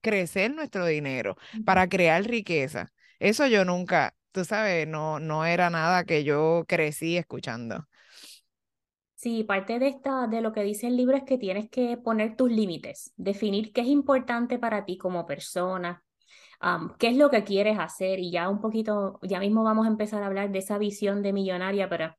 crecer 0.00 0.52
nuestro 0.52 0.84
dinero, 0.84 1.36
para 1.64 1.88
crear 1.88 2.24
riqueza. 2.24 2.92
Eso 3.20 3.46
yo 3.46 3.64
nunca, 3.64 4.16
tú 4.32 4.44
sabes, 4.44 4.88
no, 4.88 5.20
no 5.20 5.46
era 5.46 5.70
nada 5.70 6.02
que 6.02 6.24
yo 6.24 6.64
crecí 6.66 7.16
escuchando. 7.16 7.86
Sí, 9.26 9.42
parte 9.42 9.80
de 9.80 9.88
esta, 9.88 10.28
de 10.28 10.40
lo 10.40 10.52
que 10.52 10.62
dice 10.62 10.86
el 10.86 10.96
libro 10.96 11.16
es 11.16 11.24
que 11.24 11.36
tienes 11.36 11.68
que 11.68 11.96
poner 11.96 12.36
tus 12.36 12.48
límites, 12.48 13.12
definir 13.16 13.72
qué 13.72 13.80
es 13.80 13.88
importante 13.88 14.56
para 14.56 14.84
ti 14.84 14.96
como 14.98 15.26
persona, 15.26 16.04
qué 17.00 17.08
es 17.08 17.16
lo 17.16 17.28
que 17.28 17.42
quieres 17.42 17.76
hacer 17.80 18.20
y 18.20 18.30
ya 18.30 18.48
un 18.48 18.60
poquito, 18.60 19.18
ya 19.22 19.40
mismo 19.40 19.64
vamos 19.64 19.84
a 19.84 19.88
empezar 19.88 20.22
a 20.22 20.26
hablar 20.26 20.52
de 20.52 20.60
esa 20.60 20.78
visión 20.78 21.22
de 21.24 21.32
millonaria, 21.32 21.88
pero 21.88 22.14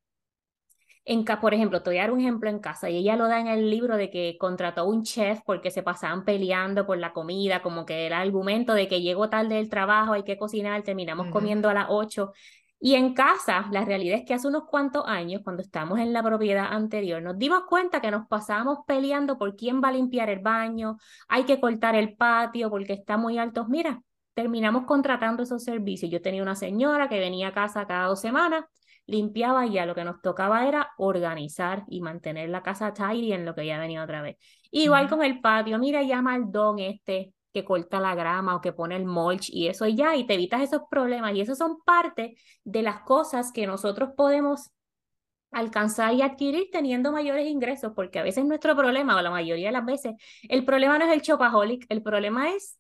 en, 1.06 1.24
por 1.24 1.54
ejemplo, 1.54 1.82
te 1.82 1.92
voy 1.92 2.00
a 2.00 2.02
dar 2.02 2.12
un 2.12 2.20
ejemplo 2.20 2.50
en 2.50 2.60
casa 2.60 2.90
y 2.90 2.98
ella 2.98 3.16
lo 3.16 3.30
da 3.30 3.40
en 3.40 3.48
el 3.48 3.70
libro 3.70 3.96
de 3.96 4.10
que 4.12 4.36
contrató 4.38 4.84
un 4.84 5.04
chef 5.04 5.40
porque 5.46 5.72
se 5.72 5.84
pasaban 5.84 6.26
peleando 6.26 6.86
por 6.86 6.98
la 6.98 7.14
comida, 7.14 7.62
como 7.62 7.86
que 7.86 8.08
el 8.08 8.12
argumento 8.12 8.74
de 8.74 8.90
que 8.90 9.02
llegó 9.02 9.30
tarde 9.30 9.56
del 9.56 9.70
trabajo, 9.70 10.12
hay 10.12 10.24
que 10.24 10.38
cocinar, 10.38 10.84
terminamos 10.84 11.28
comiendo 11.28 11.70
a 11.70 11.74
las 11.74 11.86
8. 11.88 12.34
Y 12.79 12.93
en 12.96 13.13
casa, 13.13 13.67
la 13.72 13.86
realidad 13.86 14.19
es 14.19 14.25
que 14.25 14.36
hace 14.36 14.48
unos 14.48 14.65
cuantos 14.65 15.03
años, 15.07 15.41
cuando 15.43 15.63
estábamos 15.63 16.00
en 16.00 16.13
la 16.13 16.22
propiedad 16.22 16.67
anterior, 16.72 17.22
nos 17.22 17.38
dimos 17.38 17.63
cuenta 17.67 18.01
que 18.01 18.12
nos 18.12 18.27
pasábamos 18.27 18.79
peleando 18.86 19.38
por 19.38 19.55
quién 19.55 19.81
va 19.84 19.89
a 19.89 19.93
limpiar 19.93 20.29
el 20.29 20.39
baño, 20.39 20.98
hay 21.27 21.46
que 21.46 21.60
cortar 21.60 21.96
el 21.96 22.15
patio 22.15 22.69
porque 22.69 22.93
está 22.93 23.17
muy 23.17 23.39
alto. 23.39 23.65
Mira, 23.67 24.03
terminamos 24.34 24.86
contratando 24.86 25.43
esos 25.43 25.63
servicios. 25.63 26.12
Yo 26.12 26.22
tenía 26.22 26.43
una 26.43 26.55
señora 26.55 27.10
que 27.10 27.19
venía 27.19 27.48
a 27.50 27.53
casa 27.53 27.88
cada 27.88 28.07
dos 28.07 28.22
semanas 28.22 28.65
limpiaba 29.07 29.65
y 29.65 29.72
ya 29.72 29.86
lo 29.86 29.96
que 29.96 30.03
nos 30.03 30.22
tocaba 30.22 30.67
era 30.67 30.91
organizar 30.98 31.84
y 31.88 32.01
mantener 32.01 32.50
la 32.50 32.62
casa 32.62 32.93
tidy 32.93 33.34
en 33.34 33.46
lo 33.46 33.55
que 33.55 33.65
ya 33.65 33.79
venía 33.79 34.03
otra 34.03 34.22
vez. 34.22 34.38
Igual 34.69 35.10
con 35.10 35.24
el 35.24 35.41
patio, 35.41 35.79
mira, 35.79 36.03
llama 36.03 36.34
al 36.36 36.51
don 36.51 36.77
este 36.79 37.34
que 37.58 37.66
corta 37.66 38.00
la 38.00 38.14
grama 38.14 38.56
o 38.56 38.62
que 38.62 38.72
pone 38.72 38.96
el 38.96 39.06
mulch 39.06 39.50
y 39.50 39.68
eso 39.68 39.88
y 39.88 39.96
ya, 39.96 40.16
y 40.16 40.28
te 40.28 40.36
evitas 40.36 40.62
esos 40.62 40.84
problemas. 40.92 41.34
Y 41.34 41.42
eso 41.42 41.56
son 41.56 41.82
parte 41.84 42.38
de 42.64 42.84
las 42.84 43.02
cosas 43.02 43.52
que 43.52 43.66
nosotros 43.66 44.12
podemos 44.16 44.70
alcanzar 45.52 46.14
y 46.14 46.22
adquirir 46.22 46.70
teniendo 46.72 47.12
mayores 47.12 47.48
ingresos, 47.48 47.94
porque 47.96 48.20
a 48.20 48.24
veces 48.24 48.46
nuestro 48.46 48.76
problema, 48.76 49.18
o 49.18 49.22
la 49.22 49.32
mayoría 49.32 49.70
de 49.70 49.72
las 49.72 49.86
veces, 49.86 50.14
el 50.44 50.66
problema 50.66 51.00
no 51.00 51.06
es 51.06 51.14
el 51.14 51.22
chopaholic, 51.24 51.88
el 51.90 52.04
problema 52.04 52.52
es 52.52 52.78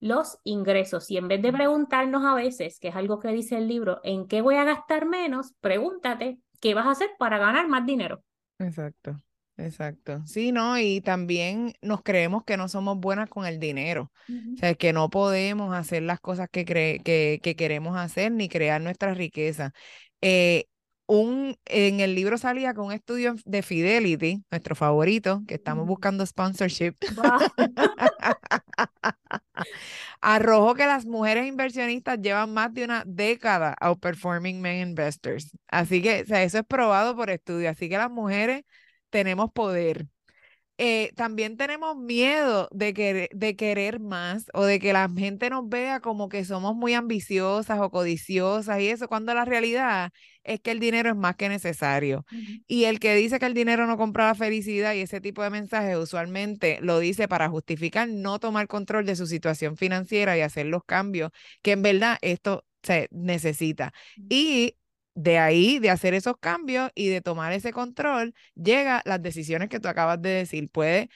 los 0.00 0.38
ingresos. 0.42 1.10
Y 1.12 1.16
en 1.16 1.28
vez 1.28 1.40
de 1.40 1.52
preguntarnos 1.52 2.24
a 2.24 2.34
veces, 2.34 2.80
que 2.80 2.88
es 2.88 2.96
algo 2.96 3.20
que 3.20 3.28
dice 3.28 3.56
el 3.58 3.68
libro, 3.68 4.00
¿en 4.02 4.26
qué 4.26 4.40
voy 4.40 4.56
a 4.56 4.64
gastar 4.64 5.06
menos? 5.06 5.54
Pregúntate, 5.60 6.40
¿qué 6.60 6.74
vas 6.74 6.86
a 6.86 6.92
hacer 6.92 7.10
para 7.18 7.38
ganar 7.38 7.68
más 7.68 7.86
dinero? 7.86 8.24
Exacto, 8.58 9.16
exacto. 9.58 10.22
Sí, 10.26 10.52
¿no? 10.52 10.78
Y 10.78 11.00
también 11.00 11.74
nos 11.82 12.02
creemos 12.02 12.44
que 12.44 12.56
no 12.56 12.68
somos 12.68 12.98
buenas 12.98 13.28
con 13.28 13.46
el 13.46 13.58
dinero. 13.58 14.12
O 14.54 14.56
sea, 14.58 14.74
que 14.74 14.92
no 14.92 15.10
podemos 15.10 15.74
hacer 15.74 16.02
las 16.02 16.20
cosas 16.20 16.48
que, 16.50 16.64
que, 16.64 17.40
que, 17.42 17.56
queremos 17.56 17.96
hacer 17.96 18.32
ni 18.32 18.48
crear 18.48 18.80
nuestra 18.80 19.14
riqueza. 19.14 19.72
Eh, 20.20 20.66
un, 21.08 21.56
en 21.64 22.00
el 22.00 22.14
libro 22.14 22.36
salía 22.36 22.74
con 22.74 22.86
un 22.86 22.92
estudio 22.92 23.34
de 23.46 23.62
Fidelity, 23.62 24.44
nuestro 24.50 24.76
favorito, 24.76 25.42
que 25.48 25.54
estamos 25.54 25.86
buscando 25.86 26.24
sponsorship. 26.26 26.96
Arrojó 30.20 30.74
que 30.74 30.84
las 30.84 31.06
mujeres 31.06 31.46
inversionistas 31.46 32.20
llevan 32.20 32.52
más 32.52 32.74
de 32.74 32.84
una 32.84 33.04
década 33.06 33.74
outperforming 33.80 34.60
men 34.60 34.88
investors. 34.88 35.50
Así 35.68 36.02
que 36.02 36.26
eso 36.28 36.58
es 36.58 36.64
probado 36.66 37.16
por 37.16 37.30
estudio. 37.30 37.70
Así 37.70 37.88
que 37.88 37.96
las 37.96 38.10
mujeres 38.10 38.64
tenemos 39.10 39.52
poder. 39.52 40.06
Eh, 40.80 41.10
también 41.16 41.56
tenemos 41.56 41.96
miedo 41.96 42.68
de, 42.70 42.94
que, 42.94 43.28
de 43.32 43.56
querer 43.56 43.98
más 43.98 44.46
o 44.54 44.64
de 44.64 44.78
que 44.78 44.92
la 44.92 45.08
gente 45.08 45.50
nos 45.50 45.68
vea 45.68 45.98
como 45.98 46.28
que 46.28 46.44
somos 46.44 46.76
muy 46.76 46.94
ambiciosas 46.94 47.80
o 47.80 47.90
codiciosas 47.90 48.80
y 48.80 48.88
eso, 48.88 49.08
cuando 49.08 49.34
la 49.34 49.44
realidad 49.44 50.12
es 50.44 50.60
que 50.60 50.70
el 50.70 50.78
dinero 50.78 51.10
es 51.10 51.16
más 51.16 51.34
que 51.34 51.48
necesario. 51.48 52.24
Y 52.68 52.84
el 52.84 53.00
que 53.00 53.16
dice 53.16 53.40
que 53.40 53.46
el 53.46 53.54
dinero 53.54 53.88
no 53.88 53.96
compra 53.96 54.26
la 54.28 54.34
felicidad 54.36 54.94
y 54.94 55.00
ese 55.00 55.20
tipo 55.20 55.42
de 55.42 55.50
mensajes 55.50 55.96
usualmente 55.96 56.78
lo 56.80 57.00
dice 57.00 57.26
para 57.26 57.48
justificar 57.48 58.08
no 58.08 58.38
tomar 58.38 58.68
control 58.68 59.04
de 59.04 59.16
su 59.16 59.26
situación 59.26 59.76
financiera 59.76 60.38
y 60.38 60.42
hacer 60.42 60.66
los 60.66 60.84
cambios 60.84 61.32
que 61.62 61.72
en 61.72 61.82
verdad 61.82 62.18
esto 62.22 62.64
se 62.84 63.08
necesita. 63.10 63.92
Y 64.28 64.76
de 65.18 65.38
ahí, 65.38 65.80
de 65.80 65.90
hacer 65.90 66.14
esos 66.14 66.36
cambios 66.38 66.90
y 66.94 67.08
de 67.08 67.20
tomar 67.20 67.52
ese 67.52 67.72
control, 67.72 68.34
llega 68.54 69.02
las 69.04 69.20
decisiones 69.20 69.68
que 69.68 69.80
tú 69.80 69.88
acabas 69.88 70.22
de 70.22 70.30
decir. 70.30 70.70
Puede 70.70 71.10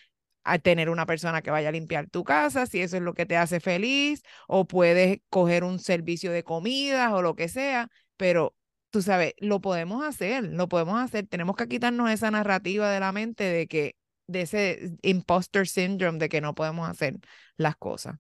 tener 0.63 0.91
una 0.91 1.07
persona 1.07 1.41
que 1.43 1.53
vaya 1.53 1.69
a 1.69 1.73
limpiar 1.73 2.09
tu 2.11 2.25
casa, 2.25 2.67
si 2.67 2.81
eso 2.81 2.97
es 2.97 3.03
lo 3.03 3.15
que 3.15 3.27
te 3.27 3.37
hace 3.37 3.61
feliz, 3.61 4.23
o 4.49 4.67
puedes 4.67 5.19
coger 5.31 5.63
un 5.63 5.79
servicio 5.79 6.33
de 6.33 6.43
comidas 6.43 7.13
o 7.13 7.23
lo 7.23 7.37
que 7.37 7.49
sea, 7.49 7.89
pero 8.17 8.57
tú 8.91 9.03
sabes, 9.03 9.35
lo 9.39 9.61
podemos 9.61 10.05
hacer, 10.05 10.45
lo 10.45 10.69
podemos 10.69 11.01
hacer. 11.01 11.29
Tenemos 11.29 11.55
que 11.57 11.69
quitarnos 11.69 12.11
esa 12.11 12.31
narrativa 12.33 12.91
de 12.91 13.01
la 13.01 13.13
mente 13.13 13.45
de 13.45 13.69
que, 13.69 13.97
de 14.27 14.43
ese 14.43 14.97
imposter 15.03 15.69
syndrome 15.69 16.19
de 16.19 16.29
que 16.29 16.41
no 16.41 16.55
podemos 16.57 16.89
hacer 16.89 17.19
las 17.57 17.77
cosas. 17.77 18.17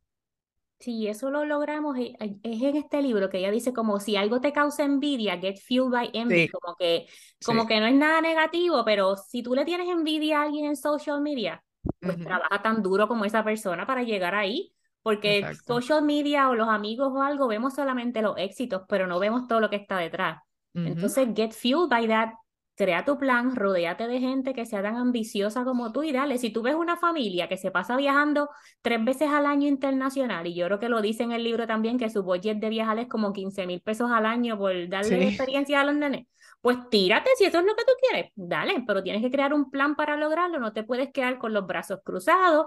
Sí, 0.83 1.07
eso 1.07 1.31
lo 1.31 1.45
logramos, 1.45 1.97
eh, 1.97 2.17
es 2.43 2.61
en 2.61 2.75
este 2.75 3.03
libro 3.03 3.31
que 3.31 3.39
ella 3.39 3.53
dice 3.53 3.73
como 3.73 4.01
si 4.01 4.17
algo 4.17 4.41
te 4.41 4.53
causa 4.53 4.83
envidia, 4.83 5.39
get 5.39 5.57
fueled 5.61 5.93
by 5.93 6.11
envy, 6.12 6.49
como 6.49 6.75
que, 6.75 7.07
como 7.41 7.67
que 7.69 7.79
no 7.79 7.87
es 7.87 7.95
nada 7.95 8.21
negativo, 8.21 8.85
pero 8.85 9.17
si 9.17 9.45
tú 9.45 9.55
le 9.55 9.65
tienes 9.65 9.89
envidia 9.89 10.41
a 10.41 10.43
alguien 10.43 10.65
en 10.65 10.77
social 10.77 11.21
media, 11.21 11.62
pues 12.03 12.21
trabaja 12.21 12.62
tan 12.62 12.83
duro 12.83 13.07
como 13.07 13.25
esa 13.25 13.45
persona 13.45 13.87
para 13.87 14.03
llegar 14.03 14.35
ahí, 14.35 14.75
porque 15.03 15.53
social 15.65 16.03
media 16.03 16.49
o 16.51 16.57
los 16.57 16.69
amigos 16.69 17.12
o 17.12 17.23
algo 17.23 17.47
vemos 17.47 17.75
solamente 17.75 18.21
los 18.21 18.37
éxitos, 18.37 18.83
pero 18.89 19.07
no 19.07 19.21
vemos 19.21 19.47
todo 19.47 19.61
lo 19.61 19.71
que 19.71 19.77
está 19.77 19.99
detrás. 19.99 20.43
Entonces, 20.83 21.29
get 21.37 21.53
fueled 21.53 21.89
by 21.89 22.09
that, 22.09 22.31
crea 22.75 23.05
tu 23.05 23.19
plan, 23.19 23.55
rodéate 23.55 24.07
de 24.09 24.19
gente 24.19 24.55
que 24.55 24.67
sea 24.67 24.83
tan 24.83 24.97
ambiciosa 24.97 25.64
como 25.64 25.93
tú 25.93 26.02
y 26.02 26.12
dale, 26.12 26.38
si 26.38 26.50
tú 26.50 26.62
ves 26.62 26.75
una 26.75 26.97
familia 26.97 27.49
que 27.49 27.57
se 27.57 27.71
pasa 27.71 27.97
viajando 27.97 28.49
tres 28.81 29.05
veces 29.05 29.29
al 29.31 29.47
año 29.47 29.69
internacional, 29.69 30.47
y 30.47 30.55
yo 30.55 30.67
creo 30.67 30.79
que 30.79 30.88
lo 30.88 31.02
dice 31.02 31.23
en 31.23 31.33
el 31.33 31.45
libro 31.45 31.67
también, 31.67 31.99
que 31.99 32.11
su 32.11 32.23
budget 32.23 32.59
de 32.59 32.71
viajar 32.71 32.99
es 32.99 33.09
como 33.09 33.33
15 33.33 33.67
mil 33.67 33.81
pesos 33.81 34.11
al 34.11 34.26
año 34.26 34.59
por 34.59 34.73
darle 34.88 35.29
experiencia 35.29 35.81
a 35.81 35.85
los 35.85 35.95
nenes, 35.95 36.26
pues 36.61 36.79
tírate 36.91 37.31
si 37.37 37.45
eso 37.45 37.59
es 37.59 37.64
lo 37.64 37.75
que 37.75 37.85
tú 37.85 37.93
quieres, 38.09 38.33
dale, 38.35 38.83
pero 38.87 39.02
tienes 39.02 39.23
que 39.23 39.31
crear 39.31 39.52
un 39.52 39.71
plan 39.71 39.95
para 39.95 40.17
lograrlo, 40.17 40.59
no 40.59 40.73
te 40.73 40.83
puedes 40.83 41.12
quedar 41.12 41.38
con 41.38 41.52
los 41.52 41.67
brazos 41.67 42.00
cruzados, 42.05 42.67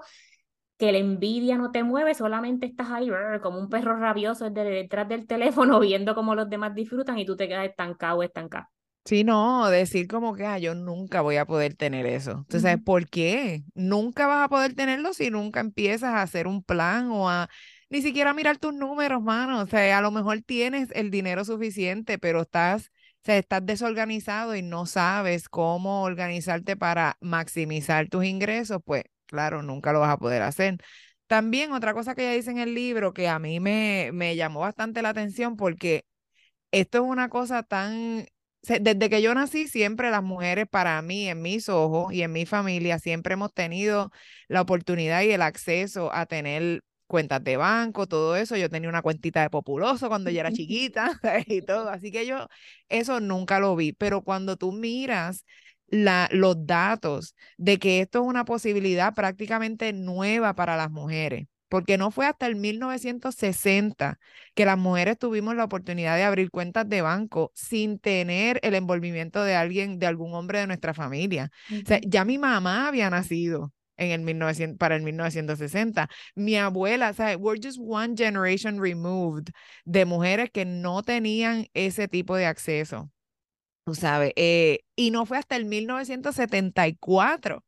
que 0.78 0.92
la 0.92 0.98
envidia 0.98 1.58
no 1.58 1.72
te 1.72 1.84
mueve, 1.84 2.14
solamente 2.14 2.66
estás 2.66 2.92
ahí 2.92 3.10
como 3.42 3.60
un 3.60 3.70
perro 3.70 3.98
rabioso 3.98 4.50
detrás 4.50 5.08
del 5.08 5.26
teléfono 5.26 5.80
viendo 5.82 6.14
cómo 6.16 6.36
los 6.36 6.50
demás 6.50 6.76
disfrutan 6.76 7.18
y 7.18 7.26
tú 7.26 7.36
te 7.36 7.48
quedas 7.48 7.66
estancado 7.66 8.20
o 8.20 8.24
estancado. 8.24 8.68
Sí, 9.06 9.24
no, 9.24 9.70
decir 9.70 10.08
como 10.08 10.34
que 10.34 10.46
ah, 10.46 10.58
yo 10.58 10.74
nunca 10.74 11.22
voy 11.22 11.36
a 11.36 11.46
poder 11.46 11.76
tener 11.76 12.08
eso. 12.08 12.32
Entonces, 12.32 12.78
¿por 12.84 13.08
qué? 13.08 13.64
Nunca 13.76 14.26
vas 14.26 14.44
a 14.44 14.50
poder 14.50 14.74
tenerlo 14.74 15.14
si 15.14 15.30
nunca 15.30 15.60
empiezas 15.60 16.10
a 16.10 16.24
hacer 16.24 16.48
un 16.48 16.64
plan 16.64 17.12
o 17.12 17.30
a 17.30 17.48
ni 17.90 18.02
siquiera 18.02 18.34
mirar 18.34 18.58
tus 18.58 18.74
números, 18.74 19.22
mano. 19.22 19.62
O 19.62 19.68
sea, 19.68 20.00
a 20.00 20.02
lo 20.02 20.10
mejor 20.10 20.42
tienes 20.42 20.90
el 20.94 21.12
dinero 21.12 21.46
suficiente, 21.46 22.18
pero 22.18 22.42
estás, 22.42 22.88
o 22.88 23.26
sea, 23.26 23.38
estás 23.38 23.64
desorganizado 23.64 24.56
y 24.56 24.64
no 24.64 24.88
sabes 24.88 25.50
cómo 25.50 26.02
organizarte 26.02 26.76
para 26.76 27.16
maximizar 27.22 28.10
tus 28.10 28.26
ingresos, 28.26 28.82
pues 28.84 29.04
claro, 29.28 29.62
nunca 29.62 29.94
lo 29.94 30.00
vas 30.00 30.14
a 30.14 30.18
poder 30.18 30.42
hacer. 30.42 30.78
También 31.28 31.74
otra 31.74 31.94
cosa 31.94 32.16
que 32.16 32.24
ella 32.24 32.36
dice 32.36 32.50
en 32.50 32.58
el 32.58 32.74
libro 32.74 33.14
que 33.14 33.28
a 33.28 33.38
mí 33.38 33.60
me, 33.60 34.10
me 34.14 34.36
llamó 34.36 34.62
bastante 34.62 35.04
la 35.04 35.10
atención 35.10 35.58
porque 35.58 36.06
esto 36.72 37.00
es 37.00 37.04
una 37.06 37.30
cosa 37.30 37.64
tan 37.64 38.28
desde 38.68 39.10
que 39.10 39.22
yo 39.22 39.34
nací, 39.34 39.68
siempre 39.68 40.12
las 40.12 40.24
mujeres, 40.24 40.66
para 40.70 41.02
mí, 41.02 41.28
en 41.28 41.42
mis 41.42 41.70
ojos 41.70 42.14
y 42.14 42.22
en 42.24 42.32
mi 42.32 42.46
familia, 42.46 43.00
siempre 43.00 43.34
hemos 43.34 43.54
tenido 43.54 44.12
la 44.48 44.62
oportunidad 44.62 45.22
y 45.24 45.32
el 45.32 45.42
acceso 45.42 46.14
a 46.14 46.26
tener 46.26 46.84
cuentas 47.08 47.44
de 47.44 47.58
banco, 47.58 48.08
todo 48.08 48.36
eso. 48.36 48.58
Yo 48.58 48.70
tenía 48.70 48.90
una 48.90 49.02
cuentita 49.02 49.42
de 49.42 49.50
populoso 49.50 50.08
cuando 50.10 50.30
yo 50.32 50.40
era 50.40 50.52
chiquita 50.54 51.20
y 51.48 51.62
todo. 51.62 51.90
Así 51.90 52.12
que 52.12 52.26
yo 52.26 52.48
eso 52.90 53.20
nunca 53.20 53.60
lo 53.60 53.76
vi. 53.76 53.94
Pero 53.94 54.22
cuando 54.24 54.58
tú 54.58 54.72
miras 54.72 55.46
la, 55.88 56.30
los 56.32 56.66
datos 56.66 57.36
de 57.58 57.78
que 57.80 58.02
esto 58.02 58.22
es 58.22 58.28
una 58.28 58.46
posibilidad 58.46 59.14
prácticamente 59.14 59.94
nueva 59.94 60.56
para 60.56 60.78
las 60.78 60.92
mujeres, 60.92 61.48
porque 61.70 61.98
no 61.98 62.12
fue 62.12 62.28
hasta 62.28 62.48
el 62.48 62.56
1960 62.56 64.20
que 64.54 64.66
las 64.66 64.78
mujeres 64.78 65.18
tuvimos 65.18 65.56
la 65.56 65.64
oportunidad 65.64 66.16
de 66.16 66.24
abrir 66.24 66.52
cuentas 66.52 66.88
de 66.88 67.02
banco 67.02 67.52
sin 67.56 68.00
tener 68.00 68.60
el 68.64 68.76
envolvimiento 68.76 69.44
de 69.44 69.56
alguien, 69.56 70.00
de 70.00 70.08
algún 70.08 70.34
hombre 70.34 70.60
de 70.60 70.68
nuestra 70.68 70.94
familia. 70.94 71.52
O 71.72 71.88
sea, 71.88 72.00
ya 72.06 72.26
mi 72.26 72.38
mamá 72.38 72.88
había 72.88 73.10
nacido 73.10 73.74
en 73.98 74.12
el 74.12 74.22
1900, 74.22 74.78
para 74.78 74.96
el 74.96 75.04
1960. 75.04 76.10
Mi 76.36 76.58
abuela, 76.58 77.10
o 77.10 77.14
sea, 77.14 77.38
we're 77.38 77.60
just 77.62 77.80
one 77.82 78.16
generation 78.16 78.80
removed 78.80 79.50
de 79.86 80.06
mujeres 80.06 80.50
que 80.52 80.66
no 80.66 81.04
tenían 81.04 81.68
ese 81.74 82.08
tipo 82.08 82.36
de 82.36 82.46
acceso. 82.46 83.10
Tú 83.86 83.96
sabes, 83.96 84.34
eh, 84.36 84.80
y 84.96 85.12
no 85.12 85.26
fue 85.26 85.38
hasta 85.38 85.56
el 85.56 85.66
1974 85.66 87.64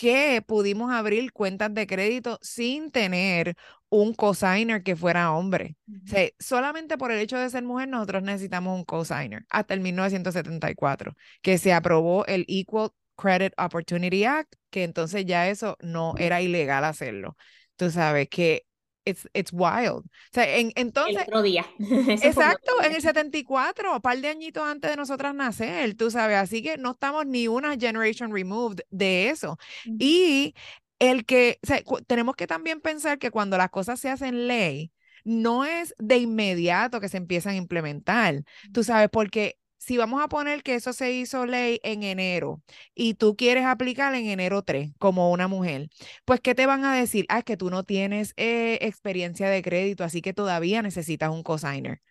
que 0.00 0.40
pudimos 0.40 0.90
abrir 0.90 1.30
cuentas 1.30 1.74
de 1.74 1.86
crédito 1.86 2.38
sin 2.40 2.90
tener 2.90 3.54
un 3.90 4.14
cosigner 4.14 4.82
que 4.82 4.96
fuera 4.96 5.32
hombre. 5.32 5.76
o 5.86 6.08
sea, 6.08 6.26
solamente 6.38 6.96
por 6.96 7.12
el 7.12 7.18
hecho 7.18 7.36
de 7.36 7.50
ser 7.50 7.64
mujer 7.64 7.86
nosotros 7.88 8.22
necesitamos 8.22 8.78
un 8.78 8.86
cosigner 8.86 9.44
hasta 9.50 9.74
el 9.74 9.80
1974, 9.80 11.14
que 11.42 11.58
se 11.58 11.74
aprobó 11.74 12.24
el 12.24 12.46
Equal 12.48 12.92
Credit 13.14 13.52
Opportunity 13.58 14.24
Act, 14.24 14.54
que 14.70 14.84
entonces 14.84 15.26
ya 15.26 15.50
eso 15.50 15.76
no 15.82 16.14
era 16.16 16.40
ilegal 16.40 16.84
hacerlo. 16.84 17.36
Tú 17.76 17.90
sabes 17.90 18.26
que 18.30 18.64
it's, 19.04 19.28
it's 19.34 19.52
wild. 19.52 20.04
O 20.04 20.32
sea, 20.32 20.56
en, 20.56 20.72
entonces... 20.76 21.16
El 21.16 21.22
otro 21.22 21.42
día. 21.42 21.66
exacto, 21.78 22.82
en 22.82 22.94
el 22.94 23.02
74, 23.02 23.94
un 23.94 24.00
par 24.00 24.18
de 24.18 24.28
añitos 24.28 24.62
antes 24.62 24.90
de 24.90 24.96
nosotras 24.96 25.34
nacer, 25.34 25.94
tú 25.94 26.10
sabes, 26.10 26.36
así 26.36 26.62
que 26.62 26.76
no 26.76 26.92
estamos 26.92 27.26
ni 27.26 27.48
una 27.48 27.76
generation 27.76 28.32
removed 28.32 28.80
de 28.90 29.30
eso. 29.30 29.58
Y 29.98 30.54
el 30.98 31.24
que, 31.24 31.58
o 31.62 31.66
sea, 31.66 31.82
tenemos 32.06 32.36
que 32.36 32.46
también 32.46 32.80
pensar 32.80 33.18
que 33.18 33.30
cuando 33.30 33.56
las 33.56 33.70
cosas 33.70 33.98
se 34.00 34.10
hacen 34.10 34.46
ley, 34.46 34.92
no 35.24 35.64
es 35.64 35.94
de 35.98 36.18
inmediato 36.18 37.00
que 37.00 37.08
se 37.08 37.16
empiezan 37.16 37.52
a 37.54 37.56
implementar, 37.56 38.42
tú 38.72 38.84
sabes, 38.84 39.08
porque 39.10 39.59
si 39.80 39.96
vamos 39.96 40.22
a 40.22 40.28
poner 40.28 40.62
que 40.62 40.74
eso 40.74 40.92
se 40.92 41.10
hizo 41.12 41.46
ley 41.46 41.80
en 41.82 42.02
enero 42.02 42.62
y 42.94 43.14
tú 43.14 43.34
quieres 43.34 43.64
aplicar 43.64 44.14
en 44.14 44.26
enero 44.26 44.62
3 44.62 44.92
como 44.98 45.32
una 45.32 45.48
mujer, 45.48 45.88
pues 46.26 46.40
¿qué 46.40 46.54
te 46.54 46.66
van 46.66 46.84
a 46.84 46.94
decir? 46.94 47.24
Ah, 47.30 47.38
es 47.38 47.44
que 47.44 47.56
tú 47.56 47.70
no 47.70 47.82
tienes 47.82 48.34
eh, 48.36 48.78
experiencia 48.82 49.48
de 49.48 49.62
crédito, 49.62 50.04
así 50.04 50.20
que 50.20 50.34
todavía 50.34 50.82
necesitas 50.82 51.30
un 51.30 51.42
cosigner. 51.42 52.02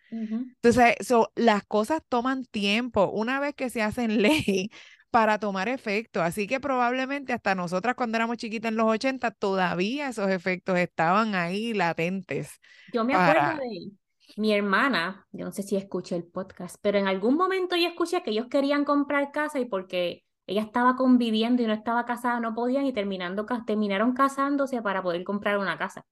Entonces, 0.60 0.96
las 1.36 1.64
cosas 1.64 2.02
toman 2.08 2.44
tiempo 2.44 3.08
una 3.08 3.38
vez 3.38 3.54
que 3.54 3.70
se 3.70 3.82
hacen 3.82 4.20
ley 4.22 4.70
para 5.10 5.38
tomar 5.38 5.68
efecto. 5.68 6.22
Así 6.22 6.48
que 6.48 6.58
probablemente 6.58 7.32
hasta 7.32 7.54
nosotras 7.54 7.94
cuando 7.94 8.16
éramos 8.16 8.36
chiquitas 8.36 8.70
en 8.70 8.76
los 8.76 8.86
80 8.88 9.30
todavía 9.30 10.08
esos 10.08 10.28
efectos 10.28 10.76
estaban 10.76 11.36
ahí 11.36 11.72
latentes. 11.72 12.50
Yo 12.92 13.04
me 13.04 13.14
acuerdo 13.14 13.60
de 13.60 13.92
mi 14.36 14.52
hermana, 14.52 15.26
yo 15.32 15.44
no 15.44 15.52
sé 15.52 15.62
si 15.62 15.76
escuché 15.76 16.16
el 16.16 16.24
podcast, 16.24 16.76
pero 16.80 16.98
en 16.98 17.08
algún 17.08 17.36
momento 17.36 17.76
yo 17.76 17.88
escuché 17.88 18.22
que 18.22 18.30
ellos 18.30 18.46
querían 18.48 18.84
comprar 18.84 19.32
casa 19.32 19.58
y 19.60 19.64
porque 19.64 20.24
ella 20.46 20.62
estaba 20.62 20.96
conviviendo 20.96 21.62
y 21.62 21.66
no 21.66 21.72
estaba 21.72 22.04
casada, 22.04 22.40
no 22.40 22.54
podían 22.54 22.86
y 22.86 22.92
terminando, 22.92 23.46
terminaron 23.66 24.12
casándose 24.14 24.82
para 24.82 25.02
poder 25.02 25.24
comprar 25.24 25.58
una 25.58 25.78
casa. 25.78 26.04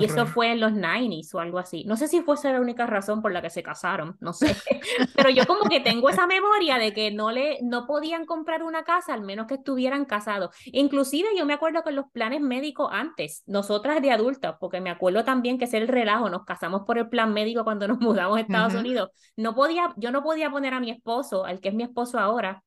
Y 0.00 0.04
eso 0.04 0.26
fue 0.26 0.52
en 0.52 0.60
los 0.60 0.72
90s 0.72 1.34
o 1.34 1.40
algo 1.40 1.58
así. 1.58 1.84
No 1.84 1.96
sé 1.96 2.08
si 2.08 2.20
fuese 2.22 2.52
la 2.52 2.60
única 2.60 2.86
razón 2.86 3.22
por 3.22 3.32
la 3.32 3.42
que 3.42 3.50
se 3.50 3.62
casaron, 3.62 4.16
no 4.20 4.32
sé. 4.32 4.56
Pero 5.16 5.30
yo 5.30 5.46
como 5.46 5.68
que 5.68 5.80
tengo 5.80 6.08
esa 6.08 6.26
memoria 6.26 6.78
de 6.78 6.92
que 6.92 7.10
no 7.10 7.30
le 7.30 7.58
no 7.62 7.86
podían 7.86 8.26
comprar 8.26 8.62
una 8.62 8.84
casa 8.84 9.14
al 9.14 9.22
menos 9.22 9.46
que 9.46 9.54
estuvieran 9.54 10.04
casados. 10.04 10.54
Inclusive 10.66 11.28
yo 11.36 11.46
me 11.46 11.54
acuerdo 11.54 11.82
que 11.82 11.92
los 11.92 12.06
planes 12.12 12.40
médicos 12.40 12.88
antes, 12.92 13.42
nosotras 13.46 14.00
de 14.02 14.10
adultas, 14.10 14.56
porque 14.60 14.80
me 14.80 14.90
acuerdo 14.90 15.24
también 15.24 15.58
que 15.58 15.64
es 15.64 15.74
el 15.74 15.88
relajo, 15.88 16.28
nos 16.30 16.44
casamos 16.44 16.82
por 16.86 16.98
el 16.98 17.08
plan 17.08 17.32
médico 17.32 17.64
cuando 17.64 17.88
nos 17.88 17.98
mudamos 18.00 18.38
a 18.38 18.40
Estados 18.40 18.74
Unidos. 18.74 19.10
No 19.36 19.54
podía, 19.54 19.92
yo 19.96 20.10
no 20.10 20.22
podía 20.22 20.50
poner 20.50 20.74
a 20.74 20.80
mi 20.80 20.90
esposo, 20.90 21.44
al 21.44 21.60
que 21.60 21.68
es 21.68 21.74
mi 21.74 21.82
esposo 21.82 22.18
ahora, 22.18 22.62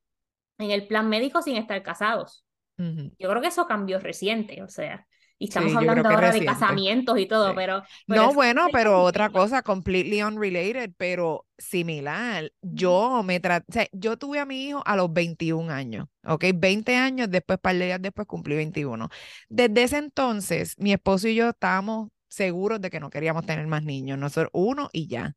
en 0.58 0.72
el 0.72 0.88
plan 0.88 1.10
médico 1.10 1.42
sin 1.42 1.56
estar 1.56 1.82
casados. 1.84 2.44
Yo 2.78 3.30
creo 3.30 3.42
que 3.42 3.48
eso 3.48 3.66
cambió 3.66 4.00
reciente, 4.00 4.62
o 4.62 4.68
sea, 4.68 5.08
y 5.40 5.46
estamos 5.46 5.76
hablando 5.76 6.10
ahora 6.10 6.32
de 6.32 6.46
casamientos 6.46 7.20
y 7.20 7.28
todo, 7.28 7.54
pero, 7.56 7.84
No, 8.08 8.34
bueno, 8.34 8.68
pero 8.72 9.04
otra 9.04 9.30
cosa, 9.30 9.62
completely 9.62 10.24
unrelated, 10.24 10.92
pero 10.98 11.46
similar. 11.58 12.52
Yo 12.62 13.22
me 13.24 13.40
traté, 13.40 13.66
o 13.70 13.74
sea, 13.74 13.88
yo 13.92 14.18
tuve 14.18 14.40
a 14.40 14.46
mi 14.46 14.68
hijo 14.68 14.82
a 14.86 14.96
los 14.96 15.14
21 15.14 15.70
años, 15.70 16.08
¿ok? 16.26 16.46
20 16.56 16.96
años 16.96 17.30
después, 17.30 17.60
par 17.60 17.76
de 17.76 17.86
días 17.86 18.02
después 18.02 18.28
cumplí 18.28 18.56
21. 18.56 19.10
Desde 19.50 19.84
ese 19.84 19.98
entonces, 19.98 20.76
mi 20.78 20.92
esposo 20.92 21.28
y 21.28 21.36
yo 21.36 21.50
estábamos 21.50 22.10
seguros 22.30 22.82
de 22.82 22.90
que 22.90 23.00
no 23.00 23.10
queríamos 23.10 23.46
tener 23.46 23.68
más 23.68 23.84
niños, 23.84 24.18
nosotros 24.18 24.50
uno 24.54 24.90
y 24.92 25.08
ya, 25.08 25.36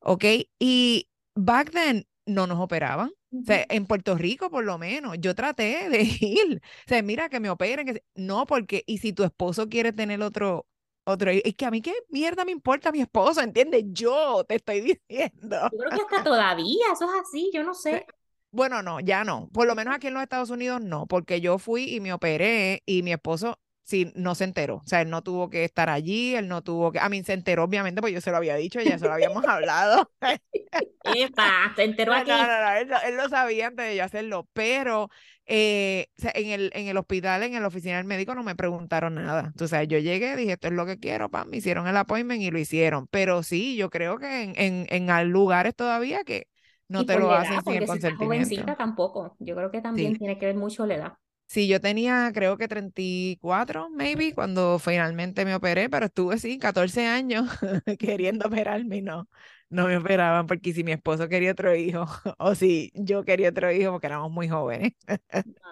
¿ok? 0.00 0.24
Y 0.58 1.08
back 1.34 1.70
then 1.72 2.06
no 2.28 2.46
nos 2.46 2.60
operaban. 2.60 3.10
O 3.32 3.44
sea, 3.44 3.66
en 3.68 3.86
Puerto 3.86 4.16
Rico, 4.16 4.50
por 4.50 4.64
lo 4.64 4.78
menos, 4.78 5.16
yo 5.18 5.34
traté 5.34 5.88
de 5.88 6.02
ir. 6.20 6.60
O 6.62 6.88
sea, 6.88 7.02
mira, 7.02 7.28
que 7.28 7.40
me 7.40 7.50
operen. 7.50 7.86
Que... 7.86 8.04
No, 8.14 8.46
porque, 8.46 8.84
y 8.86 8.98
si 8.98 9.12
tu 9.12 9.24
esposo 9.24 9.68
quiere 9.68 9.92
tener 9.92 10.22
otro, 10.22 10.66
otro, 11.04 11.30
es 11.30 11.54
que 11.54 11.66
a 11.66 11.70
mí 11.70 11.82
qué 11.82 11.92
mierda 12.08 12.44
me 12.44 12.52
importa 12.52 12.92
mi 12.92 13.00
esposo, 13.00 13.40
¿entiendes? 13.40 13.84
Yo 13.88 14.44
te 14.44 14.56
estoy 14.56 14.80
diciendo. 15.08 15.68
Yo 15.72 15.78
creo 15.78 15.90
que 15.90 16.02
hasta 16.02 16.24
todavía, 16.24 16.92
eso 16.92 17.06
es 17.06 17.20
así, 17.20 17.50
yo 17.52 17.64
no 17.64 17.74
sé. 17.74 18.06
Bueno, 18.50 18.82
no, 18.82 19.00
ya 19.00 19.24
no. 19.24 19.48
Por 19.52 19.66
lo 19.66 19.74
menos 19.74 19.94
aquí 19.94 20.06
en 20.06 20.14
los 20.14 20.22
Estados 20.22 20.50
Unidos 20.50 20.80
no, 20.80 21.06
porque 21.06 21.40
yo 21.40 21.58
fui 21.58 21.94
y 21.94 22.00
me 22.00 22.12
operé 22.12 22.82
y 22.86 23.02
mi 23.02 23.12
esposo 23.12 23.58
sí, 23.88 24.12
no 24.14 24.34
se 24.34 24.44
enteró. 24.44 24.76
O 24.76 24.86
sea, 24.86 25.00
él 25.00 25.08
no 25.08 25.22
tuvo 25.22 25.48
que 25.48 25.64
estar 25.64 25.88
allí, 25.88 26.34
él 26.34 26.46
no 26.46 26.62
tuvo 26.62 26.92
que. 26.92 26.98
A 26.98 27.08
mí 27.08 27.22
se 27.24 27.32
enteró, 27.32 27.64
obviamente, 27.64 28.02
porque 28.02 28.12
yo 28.12 28.20
se 28.20 28.30
lo 28.30 28.36
había 28.36 28.54
dicho, 28.54 28.80
ya 28.80 28.98
se 28.98 29.06
lo 29.06 29.14
habíamos 29.14 29.44
hablado. 29.46 30.10
Epa, 31.04 31.72
se 31.74 31.84
enteró 31.84 32.12
aquí. 32.12 32.30
No, 32.30 32.46
no, 32.46 32.46
no, 32.46 32.76
él, 32.76 33.16
lo 33.16 33.28
sabía 33.30 33.68
antes 33.68 33.86
de 33.86 33.96
yo 33.96 34.04
hacerlo, 34.04 34.46
pero 34.52 35.08
eh, 35.46 36.08
en, 36.34 36.50
el, 36.50 36.70
en 36.74 36.88
el 36.88 36.98
hospital, 36.98 37.42
en 37.42 37.60
la 37.60 37.66
oficina 37.66 37.96
del 37.96 38.04
médico, 38.04 38.34
no 38.34 38.42
me 38.42 38.54
preguntaron 38.54 39.14
nada. 39.14 39.44
Entonces, 39.46 39.88
yo 39.88 39.98
llegué, 39.98 40.36
dije, 40.36 40.52
esto 40.52 40.68
es 40.68 40.74
lo 40.74 40.84
que 40.84 40.98
quiero, 40.98 41.30
pam, 41.30 41.48
me 41.48 41.56
hicieron 41.56 41.88
el 41.88 41.96
appointment 41.96 42.42
y 42.42 42.50
lo 42.50 42.58
hicieron. 42.58 43.06
Pero 43.06 43.42
sí, 43.42 43.74
yo 43.76 43.88
creo 43.88 44.18
que 44.18 44.42
en, 44.42 44.52
en, 44.56 44.86
en 44.90 45.30
lugares 45.30 45.74
todavía 45.74 46.24
que 46.24 46.46
no 46.88 47.06
te 47.06 47.18
lo 47.18 47.32
hacen 47.32 47.62
sin 47.64 47.74
el 47.74 47.86
consentimiento. 47.86 48.24
jovencita 48.24 48.76
tampoco. 48.76 49.34
Yo 49.38 49.56
creo 49.56 49.70
que 49.70 49.80
también 49.80 50.16
tiene 50.18 50.38
que 50.38 50.44
ver 50.44 50.56
mucho 50.56 50.84
la 50.84 50.94
edad. 50.94 51.12
Sí, 51.50 51.66
yo 51.66 51.80
tenía 51.80 52.30
creo 52.34 52.58
que 52.58 52.68
34, 52.68 53.88
maybe, 53.90 54.34
cuando 54.34 54.78
finalmente 54.78 55.46
me 55.46 55.54
operé, 55.54 55.88
pero 55.88 56.06
estuve, 56.06 56.38
sí, 56.38 56.58
14 56.58 57.06
años 57.06 57.48
queriendo 57.98 58.48
operarme 58.48 58.98
y 58.98 59.02
no, 59.02 59.28
no 59.70 59.86
me 59.86 59.96
operaban 59.96 60.46
porque 60.46 60.74
si 60.74 60.84
mi 60.84 60.92
esposo 60.92 61.26
quería 61.28 61.52
otro 61.52 61.74
hijo 61.74 62.04
o 62.38 62.54
si 62.54 62.92
yo 62.94 63.24
quería 63.24 63.48
otro 63.48 63.72
hijo 63.72 63.92
porque 63.92 64.06
éramos 64.08 64.30
muy 64.30 64.48
jóvenes. 64.48 64.92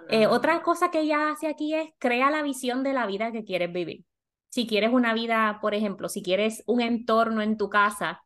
Eh, 0.08 0.26
otra 0.26 0.62
cosa 0.62 0.90
que 0.90 1.00
ella 1.00 1.30
hace 1.30 1.48
aquí 1.48 1.74
es 1.74 1.90
crea 1.98 2.30
la 2.30 2.42
visión 2.42 2.82
de 2.82 2.92
la 2.92 3.06
vida 3.06 3.32
que 3.32 3.44
quieres 3.44 3.72
vivir. 3.72 4.04
Si 4.48 4.66
quieres 4.66 4.92
una 4.92 5.14
vida, 5.14 5.58
por 5.60 5.74
ejemplo, 5.74 6.08
si 6.08 6.22
quieres 6.22 6.62
un 6.66 6.80
entorno 6.80 7.42
en 7.42 7.56
tu 7.56 7.68
casa 7.68 8.22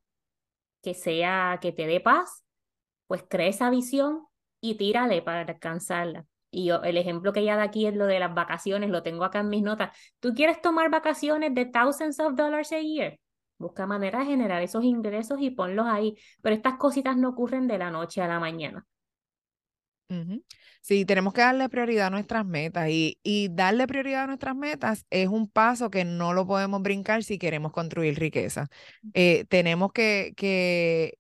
que 0.82 0.94
sea, 0.94 1.58
que 1.62 1.72
te 1.72 1.86
dé 1.86 2.00
paz, 2.00 2.44
pues 3.08 3.24
crea 3.28 3.48
esa 3.48 3.70
visión 3.70 4.26
y 4.60 4.76
tírale 4.76 5.22
para 5.22 5.42
alcanzarla. 5.42 6.26
Y 6.50 6.66
yo, 6.66 6.82
el 6.82 6.96
ejemplo 6.96 7.32
que 7.32 7.40
ella 7.40 7.56
da 7.56 7.64
aquí 7.64 7.86
es 7.86 7.94
lo 7.94 8.06
de 8.06 8.18
las 8.18 8.34
vacaciones, 8.34 8.90
lo 8.90 9.02
tengo 9.02 9.24
acá 9.24 9.40
en 9.40 9.48
mis 9.50 9.62
notas. 9.62 9.96
¿Tú 10.20 10.34
quieres 10.34 10.60
tomar 10.60 10.90
vacaciones 10.90 11.54
de 11.54 11.66
thousands 11.66 12.18
of 12.20 12.34
dollars 12.34 12.72
a 12.72 12.80
year? 12.80 13.18
Busca 13.58 13.86
manera 13.86 14.20
de 14.20 14.26
generar 14.26 14.62
esos 14.62 14.84
ingresos 14.84 15.38
y 15.40 15.50
ponlos 15.50 15.86
ahí. 15.86 16.16
Pero 16.42 16.56
estas 16.56 16.74
cositas 16.78 17.16
no 17.16 17.30
ocurren 17.30 17.68
de 17.68 17.78
la 17.78 17.90
noche 17.90 18.22
a 18.22 18.28
la 18.28 18.40
mañana. 18.40 18.86
Sí, 20.80 21.04
tenemos 21.04 21.34
que 21.34 21.42
darle 21.42 21.68
prioridad 21.68 22.06
a 22.08 22.10
nuestras 22.10 22.46
metas 22.46 22.88
y, 22.88 23.18
y 23.22 23.48
darle 23.50 23.86
prioridad 23.86 24.24
a 24.24 24.26
nuestras 24.28 24.56
metas 24.56 25.06
es 25.10 25.28
un 25.28 25.48
paso 25.48 25.90
que 25.90 26.04
no 26.04 26.32
lo 26.32 26.46
podemos 26.46 26.82
brincar 26.82 27.22
si 27.22 27.38
queremos 27.38 27.72
construir 27.72 28.18
riqueza. 28.18 28.68
Eh, 29.14 29.44
tenemos 29.48 29.92
que, 29.92 30.32
que 30.36 31.18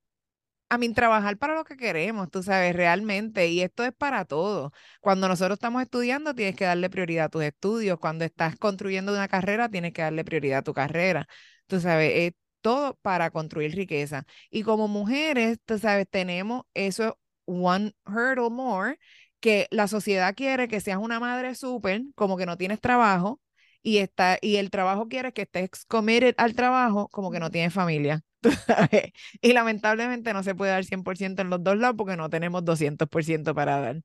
a 0.70 0.78
mí 0.78 0.92
trabajar 0.94 1.36
para 1.36 1.54
lo 1.54 1.64
que 1.64 1.76
queremos, 1.76 2.30
tú 2.30 2.42
sabes, 2.42 2.74
realmente, 2.74 3.48
y 3.48 3.60
esto 3.60 3.84
es 3.84 3.92
para 3.92 4.24
todo. 4.24 4.72
Cuando 5.00 5.28
nosotros 5.28 5.56
estamos 5.56 5.82
estudiando, 5.82 6.34
tienes 6.34 6.56
que 6.56 6.64
darle 6.64 6.88
prioridad 6.90 7.26
a 7.26 7.28
tus 7.28 7.42
estudios. 7.42 7.98
Cuando 7.98 8.24
estás 8.24 8.56
construyendo 8.56 9.12
una 9.12 9.28
carrera, 9.28 9.68
tienes 9.68 9.92
que 9.92 10.02
darle 10.02 10.24
prioridad 10.24 10.60
a 10.60 10.62
tu 10.62 10.72
carrera. 10.72 11.26
Tú 11.66 11.80
sabes, 11.80 12.12
es 12.14 12.32
todo 12.60 12.94
para 13.02 13.30
construir 13.30 13.74
riqueza. 13.74 14.26
Y 14.50 14.62
como 14.62 14.88
mujeres, 14.88 15.58
tú 15.64 15.78
sabes, 15.78 16.06
tenemos 16.08 16.62
eso, 16.74 17.18
one 17.46 17.92
hurdle 18.06 18.50
more, 18.50 18.98
que 19.40 19.66
la 19.70 19.88
sociedad 19.88 20.34
quiere 20.34 20.68
que 20.68 20.80
seas 20.80 20.98
una 20.98 21.18
madre 21.20 21.54
súper, 21.54 22.02
como 22.14 22.36
que 22.36 22.46
no 22.46 22.56
tienes 22.56 22.80
trabajo, 22.80 23.40
y, 23.82 23.98
está, 23.98 24.38
y 24.40 24.56
el 24.56 24.70
trabajo 24.70 25.08
quiere 25.08 25.32
que 25.32 25.42
estés 25.42 25.84
committed 25.86 26.34
al 26.38 26.54
trabajo, 26.54 27.08
como 27.08 27.30
que 27.30 27.40
no 27.40 27.50
tienes 27.50 27.72
familia. 27.72 28.22
Y 29.40 29.52
lamentablemente 29.52 30.32
no 30.32 30.42
se 30.42 30.54
puede 30.54 30.72
dar 30.72 30.84
100% 30.84 31.42
en 31.42 31.50
los 31.50 31.62
dos 31.62 31.76
lados 31.76 31.96
porque 31.96 32.16
no 32.16 32.30
tenemos 32.30 32.64
200% 32.64 33.54
para 33.54 33.80
dar. 33.80 34.02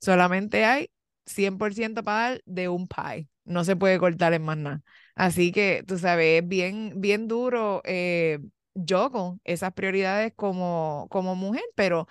Solamente 0.00 0.64
hay 0.64 0.90
100% 1.26 2.04
para 2.04 2.30
dar 2.30 2.42
de 2.44 2.68
un 2.68 2.88
pie. 2.88 3.28
No 3.44 3.64
se 3.64 3.76
puede 3.76 3.98
cortar 3.98 4.34
en 4.34 4.42
más 4.42 4.58
nada. 4.58 4.82
Así 5.14 5.52
que, 5.52 5.82
tú 5.86 5.98
sabes, 5.98 6.42
es 6.42 6.48
bien, 6.48 6.92
bien 6.96 7.28
duro 7.28 7.82
eh, 7.84 8.38
yo 8.74 9.10
con 9.10 9.40
esas 9.44 9.72
prioridades 9.72 10.32
como, 10.36 11.08
como 11.10 11.34
mujer, 11.34 11.64
pero 11.74 12.06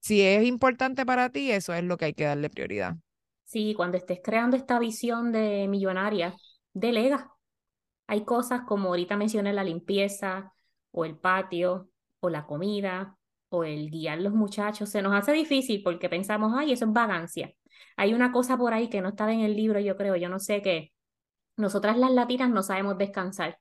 si 0.00 0.22
es 0.22 0.44
importante 0.44 1.06
para 1.06 1.30
ti, 1.30 1.50
eso 1.50 1.74
es 1.74 1.84
lo 1.84 1.96
que 1.96 2.06
hay 2.06 2.14
que 2.14 2.24
darle 2.24 2.50
prioridad. 2.50 2.96
Sí, 3.44 3.74
cuando 3.74 3.96
estés 3.96 4.20
creando 4.22 4.56
esta 4.56 4.78
visión 4.78 5.32
de 5.32 5.66
millonaria, 5.68 6.36
delega. 6.72 7.30
Hay 8.06 8.24
cosas 8.24 8.62
como 8.66 8.90
ahorita 8.90 9.16
mencioné 9.16 9.52
la 9.52 9.64
limpieza 9.64 10.53
o 10.94 11.04
el 11.04 11.16
patio 11.18 11.90
o 12.20 12.30
la 12.30 12.46
comida 12.46 13.18
o 13.50 13.64
el 13.64 13.90
guiar 13.90 14.20
los 14.20 14.32
muchachos. 14.32 14.88
Se 14.90 15.02
nos 15.02 15.14
hace 15.14 15.32
difícil 15.32 15.82
porque 15.82 16.08
pensamos, 16.08 16.52
ay, 16.56 16.72
eso 16.72 16.86
es 16.86 16.92
vagancia. 16.92 17.52
Hay 17.96 18.14
una 18.14 18.32
cosa 18.32 18.56
por 18.56 18.72
ahí 18.74 18.88
que 18.88 19.00
no 19.00 19.10
está 19.10 19.30
en 19.32 19.40
el 19.40 19.56
libro, 19.56 19.80
yo 19.80 19.96
creo, 19.96 20.16
yo 20.16 20.28
no 20.28 20.38
sé 20.38 20.62
qué. 20.62 20.92
Nosotras 21.56 21.98
las 21.98 22.12
latinas 22.12 22.50
no 22.50 22.62
sabemos 22.62 22.98
descansar 22.98 23.58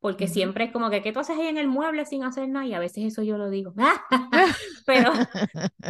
porque 0.00 0.28
siempre 0.28 0.66
es 0.66 0.72
como 0.72 0.90
que, 0.90 1.02
¿qué 1.02 1.12
tú 1.12 1.20
haces 1.20 1.38
ahí 1.38 1.46
en 1.46 1.58
el 1.58 1.68
mueble 1.68 2.04
sin 2.04 2.22
hacer 2.22 2.48
nada? 2.48 2.66
Y 2.66 2.74
a 2.74 2.78
veces 2.78 3.04
eso 3.04 3.22
yo 3.22 3.38
lo 3.38 3.50
digo, 3.50 3.74
pero, 4.86 5.12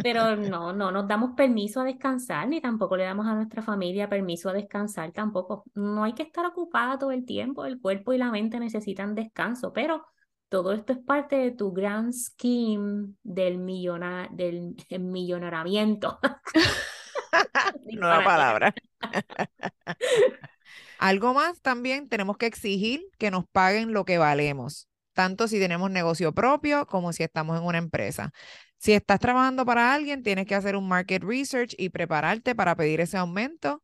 pero 0.03 0.37
no, 0.37 0.73
no 0.73 0.91
nos 0.91 1.09
damos 1.09 1.33
permiso 1.37 1.81
a 1.81 1.85
descansar, 1.85 2.49
ni 2.49 2.61
tampoco 2.61 2.97
le 2.97 3.05
damos 3.05 3.27
a 3.27 3.35
nuestra 3.35 3.63
familia 3.63 4.09
permiso 4.09 4.49
a 4.49 4.53
descansar 4.53 5.13
tampoco. 5.13 5.65
No 5.75 6.05
hay 6.05 6.15
que 6.15 6.23
estar 6.23 6.47
ocupada 6.47 6.99
todo 6.99 7.11
el 7.11 7.25
tiempo, 7.25 7.67
el 7.67 7.81
cuerpo 7.81 8.13
y 8.13 8.19
la 8.19 8.31
mente 8.31 8.61
necesitan 8.61 9.15
descanso, 9.15 9.73
pero 9.73 10.07
todo 10.49 10.73
esto 10.73 10.93
es 10.93 10.99
parte 10.99 11.37
de 11.37 11.51
tu 11.51 11.73
gran 11.73 12.13
scheme 12.13 13.15
del, 13.23 13.59
millonar, 13.59 14.31
del 14.31 14.77
millonariamiento. 14.91 16.19
Nueva 17.85 18.25
palabra. 18.25 18.75
Algo 20.99 21.35
más 21.35 21.61
también 21.61 22.09
tenemos 22.09 22.37
que 22.37 22.47
exigir 22.47 23.03
que 23.19 23.31
nos 23.31 23.45
paguen 23.47 23.93
lo 23.93 24.05
que 24.05 24.19
valemos, 24.19 24.89
tanto 25.13 25.47
si 25.49 25.59
tenemos 25.59 25.91
negocio 25.91 26.33
propio 26.33 26.87
como 26.87 27.13
si 27.13 27.23
estamos 27.23 27.59
en 27.59 27.65
una 27.65 27.79
empresa. 27.79 28.33
Si 28.79 28.93
estás 28.93 29.21
trabajando 29.21 29.67
para 29.67 29.95
alguien, 29.95 30.23
tienes 30.23 30.47
que 30.47 30.55
hacer 30.55 30.77
un 30.77 30.89
market 30.89 31.23
research 31.23 31.75
y 31.77 31.89
prepararte 31.91 32.55
para 32.55 32.77
pedir 32.77 33.01
ese 33.01 33.17
aumento. 33.17 33.83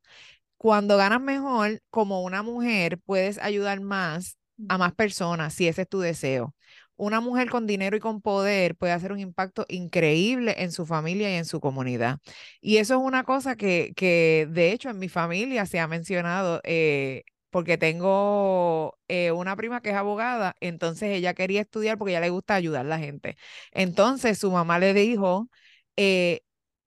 Cuando 0.56 0.96
ganas 0.96 1.20
mejor, 1.20 1.82
como 1.90 2.22
una 2.22 2.42
mujer, 2.42 2.98
puedes 3.04 3.38
ayudar 3.38 3.80
más 3.80 4.38
a 4.68 4.78
más 4.78 4.94
personas 4.94 5.54
si 5.54 5.68
ese 5.68 5.82
es 5.82 5.88
tu 5.88 6.00
deseo 6.00 6.54
una 6.96 7.20
mujer 7.20 7.50
con 7.50 7.66
dinero 7.66 7.96
y 7.96 8.00
con 8.00 8.20
poder 8.20 8.76
puede 8.76 8.92
hacer 8.92 9.12
un 9.12 9.18
impacto 9.20 9.66
increíble 9.68 10.54
en 10.58 10.70
su 10.72 10.86
familia 10.86 11.30
y 11.32 11.34
en 11.36 11.44
su 11.44 11.60
comunidad. 11.60 12.20
Y 12.60 12.76
eso 12.78 12.94
es 12.94 13.00
una 13.00 13.24
cosa 13.24 13.56
que, 13.56 13.92
que 13.96 14.46
de 14.50 14.72
hecho, 14.72 14.90
en 14.90 14.98
mi 14.98 15.08
familia 15.08 15.66
se 15.66 15.80
ha 15.80 15.88
mencionado. 15.88 16.60
Eh, 16.64 17.24
porque 17.50 17.76
tengo 17.76 18.98
eh, 19.08 19.30
una 19.32 19.56
prima 19.56 19.82
que 19.82 19.90
es 19.90 19.96
abogada, 19.96 20.56
entonces 20.60 21.10
ella 21.10 21.34
quería 21.34 21.60
estudiar 21.60 21.98
porque 21.98 22.12
a 22.12 22.18
ella 22.18 22.26
le 22.26 22.30
gusta 22.30 22.54
ayudar 22.54 22.86
a 22.86 22.88
la 22.88 22.98
gente. 22.98 23.36
Entonces 23.72 24.38
su 24.38 24.50
mamá 24.50 24.78
le 24.78 24.94
dijo, 24.94 25.50
eh, 25.96 26.40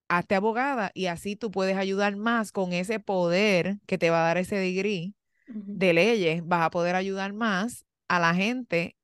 hazte 0.08 0.36
abogada 0.36 0.92
y 0.96 1.08
así 1.08 1.36
tú 1.36 1.52
puedes 1.52 1.78
ayudar 1.78 2.16
más 2.16 2.52
con 2.52 2.74
ese 2.74 3.00
poder 3.00 3.78
que 3.88 3.98
te 4.00 4.10
va 4.10 4.22
a 4.24 4.28
dar 4.28 4.38
ese 4.38 4.56
degree 4.58 5.14
de 5.47 5.93
leyes, 5.93 6.45
vas 6.45 6.63
a 6.63 6.69
poder 6.69 6.95
ayudar 6.95 7.34
más 7.34 7.86
a 8.08 8.19
la 8.19 8.34
gente 8.34 8.95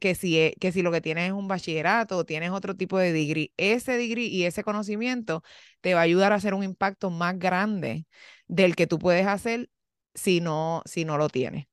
que 0.00 0.14
si, 0.14 0.38
e, 0.38 0.56
que 0.60 0.72
si 0.72 0.82
lo 0.82 0.90
que 0.90 1.00
tienes 1.00 1.28
es 1.28 1.32
un 1.32 1.48
bachillerato 1.48 2.16
o 2.16 2.24
tienes 2.24 2.50
otro 2.50 2.74
tipo 2.74 2.98
de 2.98 3.12
degree, 3.12 3.52
ese 3.56 3.96
degree 3.96 4.26
y 4.26 4.44
ese 4.44 4.64
conocimiento 4.64 5.42
te 5.80 5.94
va 5.94 6.00
a 6.00 6.04
ayudar 6.04 6.32
a 6.32 6.36
hacer 6.36 6.54
un 6.54 6.64
impacto 6.64 7.10
más 7.10 7.38
grande 7.38 8.06
del 8.46 8.74
que 8.74 8.86
tú 8.86 8.98
puedes 8.98 9.26
hacer 9.26 9.70
si 10.14 10.40
no, 10.40 10.82
si 10.84 11.04
no 11.04 11.16
lo 11.16 11.28
tienes. 11.28 11.66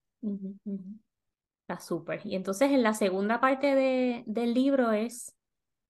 Está 1.67 1.79
súper. 1.79 2.21
Y 2.23 2.35
entonces 2.35 2.71
en 2.71 2.83
la 2.83 2.93
segunda 2.93 3.39
parte 3.39 3.73
de, 3.73 4.23
del 4.27 4.53
libro 4.53 4.91
es 4.91 5.33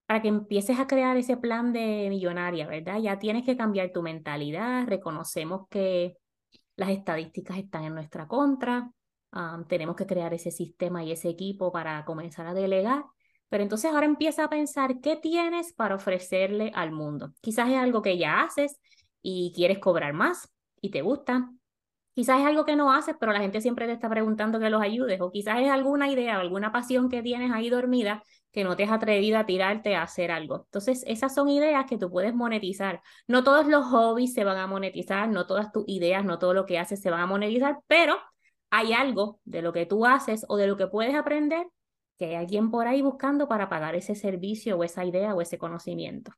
para 0.05 0.21
que 0.21 0.27
empieces 0.27 0.79
a 0.79 0.87
crear 0.87 1.17
ese 1.17 1.35
plan 1.35 1.73
de 1.73 2.07
millonaria, 2.09 2.67
¿verdad? 2.67 2.99
Ya 2.99 3.19
tienes 3.19 3.43
que 3.43 3.57
cambiar 3.57 3.91
tu 3.91 4.01
mentalidad, 4.01 4.87
reconocemos 4.87 5.67
que 5.69 6.15
las 6.75 6.89
estadísticas 6.89 7.57
están 7.57 7.83
en 7.83 7.93
nuestra 7.93 8.27
contra, 8.27 8.91
tenemos 9.67 9.95
que 9.95 10.05
crear 10.05 10.33
ese 10.33 10.51
sistema 10.51 11.03
y 11.03 11.11
ese 11.11 11.29
equipo 11.29 11.71
para 11.71 12.05
comenzar 12.05 12.47
a 12.47 12.53
delegar. 12.53 13.03
Pero 13.49 13.63
entonces 13.63 13.91
ahora 13.91 14.05
empieza 14.05 14.45
a 14.45 14.49
pensar 14.49 14.99
qué 15.01 15.17
tienes 15.17 15.73
para 15.73 15.95
ofrecerle 15.95 16.71
al 16.73 16.91
mundo. 16.91 17.33
Quizás 17.41 17.69
es 17.69 17.77
algo 17.77 18.01
que 18.01 18.17
ya 18.17 18.41
haces 18.41 18.79
y 19.21 19.53
quieres 19.55 19.79
cobrar 19.79 20.13
más 20.13 20.49
y 20.81 20.89
te 20.89 21.01
gusta. 21.01 21.51
Quizás 22.15 22.39
es 22.39 22.45
algo 22.45 22.63
que 22.63 22.77
no 22.77 22.93
haces, 22.93 23.15
pero 23.19 23.33
la 23.33 23.41
gente 23.41 23.59
siempre 23.59 23.85
te 23.87 23.91
está 23.91 24.09
preguntando 24.09 24.57
que 24.59 24.69
los 24.69 24.81
ayudes. 24.81 25.19
O 25.19 25.31
quizás 25.31 25.59
es 25.59 25.69
alguna 25.69 26.09
idea 26.09 26.39
alguna 26.39 26.71
pasión 26.71 27.09
que 27.09 27.21
tienes 27.21 27.51
ahí 27.51 27.69
dormida 27.69 28.23
que 28.53 28.63
no 28.63 28.77
te 28.77 28.85
has 28.85 28.91
atrevido 28.91 29.37
a 29.37 29.45
tirarte 29.45 29.95
a 29.95 30.03
hacer 30.03 30.31
algo. 30.31 30.63
Entonces, 30.63 31.03
esas 31.07 31.35
son 31.35 31.49
ideas 31.49 31.85
que 31.87 31.97
tú 31.97 32.09
puedes 32.09 32.33
monetizar. 32.33 33.01
No 33.27 33.43
todos 33.43 33.67
los 33.67 33.85
hobbies 33.87 34.33
se 34.33 34.45
van 34.45 34.57
a 34.57 34.65
monetizar, 34.65 35.27
no 35.27 35.45
todas 35.45 35.73
tus 35.73 35.83
ideas, 35.87 36.23
no 36.23 36.39
todo 36.39 36.53
lo 36.53 36.65
que 36.65 36.79
haces 36.79 37.01
se 37.01 37.11
van 37.11 37.19
a 37.19 37.25
monetizar, 37.25 37.79
pero 37.87 38.17
hay 38.69 38.93
algo 38.93 39.41
de 39.43 39.61
lo 39.61 39.73
que 39.73 39.85
tú 39.85 40.05
haces 40.05 40.45
o 40.47 40.55
de 40.55 40.67
lo 40.67 40.77
que 40.77 40.87
puedes 40.87 41.15
aprender 41.15 41.67
que 42.17 42.27
hay 42.27 42.35
alguien 42.35 42.71
por 42.71 42.87
ahí 42.87 43.01
buscando 43.01 43.47
para 43.47 43.69
pagar 43.69 43.95
ese 43.95 44.15
servicio 44.15 44.77
o 44.77 44.83
esa 44.83 45.03
idea 45.05 45.35
o 45.35 45.41
ese 45.41 45.57
conocimiento. 45.57 46.31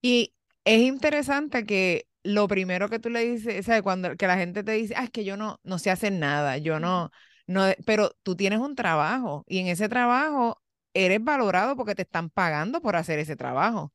Y 0.00 0.32
es 0.64 0.80
interesante 0.80 1.66
que 1.66 2.06
lo 2.22 2.48
primero 2.48 2.88
que 2.88 2.98
tú 2.98 3.10
le 3.10 3.20
dices, 3.24 3.60
o 3.60 3.62
sea, 3.62 3.82
cuando 3.82 4.16
que 4.16 4.26
la 4.26 4.36
gente 4.36 4.62
te 4.64 4.72
dice, 4.72 4.94
ah, 4.96 5.04
es 5.04 5.10
que 5.10 5.24
yo 5.24 5.36
no, 5.36 5.60
no 5.64 5.78
sé 5.78 5.90
hacer 5.90 6.12
nada, 6.12 6.58
yo 6.58 6.80
no, 6.80 7.10
no, 7.46 7.64
pero 7.86 8.10
tú 8.22 8.36
tienes 8.36 8.58
un 8.60 8.74
trabajo 8.74 9.44
y 9.48 9.58
en 9.58 9.68
ese 9.68 9.88
trabajo 9.88 10.62
eres 10.94 11.22
valorado 11.22 11.76
porque 11.76 11.94
te 11.94 12.02
están 12.02 12.30
pagando 12.30 12.80
por 12.82 12.96
hacer 12.96 13.18
ese 13.18 13.36
trabajo. 13.36 13.92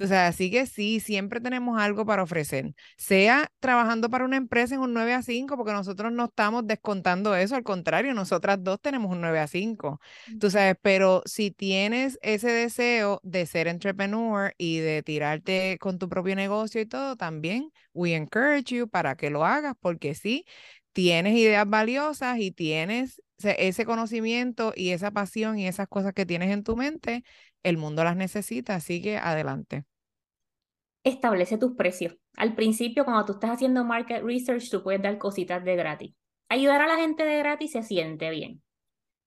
O 0.00 0.06
sea, 0.06 0.28
así 0.28 0.50
que 0.50 0.66
sí, 0.66 1.00
siempre 1.00 1.40
tenemos 1.40 1.80
algo 1.80 2.06
para 2.06 2.22
ofrecer. 2.22 2.74
Sea 2.96 3.50
trabajando 3.58 4.08
para 4.08 4.24
una 4.24 4.36
empresa 4.36 4.74
en 4.76 4.80
un 4.82 4.94
9 4.94 5.14
a 5.14 5.22
5, 5.22 5.56
porque 5.56 5.72
nosotros 5.72 6.12
no 6.12 6.26
estamos 6.26 6.66
descontando 6.66 7.34
eso, 7.34 7.56
al 7.56 7.64
contrario, 7.64 8.14
nosotras 8.14 8.58
dos 8.62 8.80
tenemos 8.80 9.10
un 9.10 9.20
9 9.20 9.40
a 9.40 9.46
5. 9.48 10.00
Tú 10.38 10.50
sabes, 10.50 10.76
pero 10.80 11.22
si 11.26 11.50
tienes 11.50 12.18
ese 12.22 12.50
deseo 12.50 13.20
de 13.24 13.46
ser 13.46 13.66
entrepreneur 13.66 14.54
y 14.58 14.78
de 14.78 15.02
tirarte 15.02 15.78
con 15.80 15.98
tu 15.98 16.08
propio 16.08 16.36
negocio 16.36 16.80
y 16.80 16.86
todo, 16.86 17.16
también 17.16 17.70
we 17.92 18.14
encourage 18.14 18.74
you 18.76 18.88
para 18.88 19.16
que 19.16 19.30
lo 19.30 19.44
hagas, 19.44 19.74
porque 19.80 20.14
sí, 20.14 20.44
tienes 20.94 21.34
ideas 21.34 21.68
valiosas 21.68 22.38
y 22.38 22.52
tienes 22.52 23.20
ese 23.42 23.84
conocimiento 23.84 24.72
y 24.74 24.90
esa 24.90 25.10
pasión 25.10 25.58
y 25.58 25.66
esas 25.66 25.88
cosas 25.88 26.14
que 26.14 26.24
tienes 26.24 26.50
en 26.50 26.62
tu 26.62 26.76
mente, 26.76 27.24
el 27.62 27.76
mundo 27.76 28.04
las 28.04 28.16
necesita, 28.16 28.76
así 28.76 29.02
que 29.02 29.18
adelante. 29.18 29.84
Establece 31.02 31.58
tus 31.58 31.74
precios. 31.74 32.16
Al 32.36 32.54
principio, 32.54 33.04
cuando 33.04 33.26
tú 33.26 33.32
estás 33.32 33.50
haciendo 33.50 33.84
market 33.84 34.22
research, 34.22 34.70
tú 34.70 34.82
puedes 34.82 35.02
dar 35.02 35.18
cositas 35.18 35.62
de 35.62 35.76
gratis. 35.76 36.14
Ayudar 36.48 36.80
a 36.80 36.86
la 36.86 36.96
gente 36.96 37.24
de 37.24 37.38
gratis 37.38 37.72
se 37.72 37.82
siente 37.82 38.30
bien, 38.30 38.62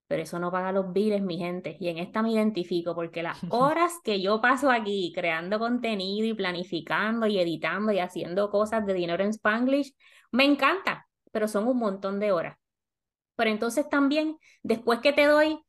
pero 0.07 0.23
eso 0.23 0.39
no 0.39 0.51
paga 0.51 0.71
los 0.71 0.93
biles, 0.93 1.21
mi 1.21 1.37
gente. 1.37 1.75
Y 1.79 1.89
en 1.89 1.97
esta 1.97 2.23
me 2.23 2.31
identifico 2.31 2.95
porque 2.95 3.21
las 3.21 3.37
horas 3.49 3.91
que 4.03 4.21
yo 4.21 4.41
paso 4.41 4.71
aquí 4.71 5.11
creando 5.13 5.59
contenido 5.59 6.27
y 6.27 6.33
planificando 6.33 7.27
y 7.27 7.37
editando 7.39 7.91
y 7.91 7.99
haciendo 7.99 8.49
cosas 8.49 8.85
de 8.85 8.93
dinero 8.93 9.23
en 9.23 9.31
Spanglish, 9.31 9.93
me 10.31 10.45
encanta, 10.45 11.06
pero 11.37 11.47
son 11.47 11.67
un 11.67 11.77
montón 11.77 12.19
de 12.19 12.31
horas. 12.31 12.57
Pero 13.35 13.51
entonces 13.51 13.87
también, 13.87 14.39
después 14.63 15.01
que 15.01 15.13
te 15.13 15.27
doy 15.27 15.59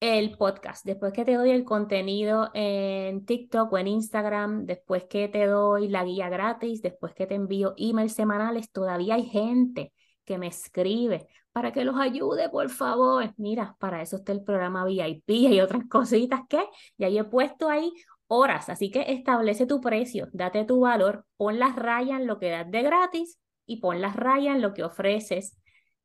el 0.00 0.36
podcast, 0.36 0.84
después 0.84 1.14
que 1.14 1.24
te 1.24 1.32
doy 1.32 1.50
el 1.50 1.64
contenido 1.64 2.50
en 2.52 3.24
TikTok 3.24 3.72
o 3.72 3.78
en 3.78 3.86
Instagram, 3.86 4.66
después 4.66 5.04
que 5.04 5.28
te 5.28 5.46
doy 5.46 5.88
la 5.88 6.04
guía 6.04 6.28
gratis, 6.28 6.82
después 6.82 7.14
que 7.14 7.26
te 7.26 7.36
envío 7.36 7.72
emails 7.78 8.12
semanales, 8.12 8.70
todavía 8.70 9.14
hay 9.14 9.24
gente 9.24 9.94
que 10.26 10.36
me 10.36 10.48
escribe 10.48 11.26
para 11.52 11.72
que 11.72 11.86
los 11.86 11.96
ayude, 11.96 12.50
por 12.50 12.68
favor. 12.68 13.32
Mira, 13.38 13.76
para 13.80 14.02
eso 14.02 14.16
está 14.16 14.32
el 14.32 14.44
programa 14.44 14.84
VIP 14.84 15.30
y 15.30 15.60
otras 15.62 15.84
cositas 15.88 16.42
que 16.50 16.62
ya 16.98 17.08
he 17.08 17.24
puesto 17.24 17.70
ahí 17.70 17.94
horas, 18.26 18.68
así 18.68 18.90
que 18.90 19.10
establece 19.10 19.64
tu 19.64 19.80
precio, 19.80 20.28
date 20.34 20.66
tu 20.66 20.80
valor, 20.80 21.24
pon 21.38 21.58
las 21.58 21.76
rayas 21.76 22.20
en 22.20 22.26
lo 22.26 22.38
que 22.38 22.50
das 22.50 22.70
de 22.70 22.82
gratis 22.82 23.38
y 23.68 23.76
pon 23.76 24.00
las 24.00 24.16
rayas 24.16 24.56
en 24.56 24.62
lo 24.62 24.74
que 24.74 24.82
ofreces 24.82 25.56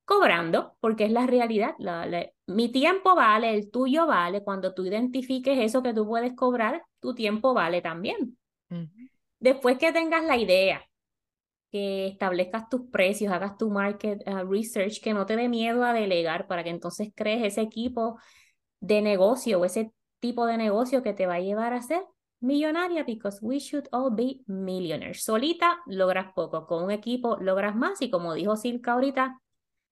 cobrando, 0.05 0.75
porque 0.81 1.05
es 1.05 1.11
la 1.11 1.25
realidad. 1.25 1.73
mi 2.45 2.69
tiempo 2.71 3.15
vale, 3.15 3.55
el 3.55 3.71
tuyo 3.71 4.05
vale. 4.05 4.43
Cuando 4.43 4.73
tú 4.73 4.85
identifiques 4.85 5.57
eso 5.57 5.81
que 5.81 5.93
tú 5.93 6.05
puedes 6.05 6.35
cobrar, 6.35 6.83
tu 6.99 7.15
tiempo 7.15 7.53
vale 7.53 7.81
también. 7.81 8.37
Después 9.39 9.77
que 9.77 9.91
tengas 9.91 10.23
la 10.23 10.37
idea, 10.37 10.85
que 11.71 12.07
establezcas 12.07 12.69
tus 12.69 12.89
precios, 12.91 13.31
hagas 13.31 13.57
tu 13.57 13.69
market 13.69 14.21
uh, 14.27 14.47
research, 14.47 15.01
que 15.01 15.13
no 15.13 15.25
te 15.25 15.35
dé 15.35 15.49
miedo 15.49 15.83
a 15.83 15.93
delegar 15.93 16.47
para 16.47 16.63
que 16.63 16.69
entonces 16.69 17.09
crees 17.15 17.43
ese 17.43 17.61
equipo 17.61 18.19
de 18.79 19.01
negocio 19.01 19.59
o 19.59 19.65
ese 19.65 19.91
tipo 20.19 20.45
de 20.45 20.57
negocio 20.57 21.01
que 21.01 21.13
te 21.13 21.25
va 21.25 21.35
a 21.35 21.39
llevar 21.39 21.73
a 21.73 21.77
hacer 21.77 22.03
millonaria 22.43 23.05
because 23.05 23.39
we 23.41 23.59
should 23.59 23.87
all 23.91 24.11
be 24.11 24.41
millionaires. 24.45 25.23
Solita 25.23 25.79
logras 25.87 26.33
poco, 26.35 26.67
con 26.67 26.83
un 26.83 26.91
equipo 26.91 27.37
logras 27.37 27.75
más 27.75 28.01
y 28.01 28.09
como 28.09 28.33
dijo 28.33 28.55
Silka 28.57 28.93
ahorita, 28.93 29.39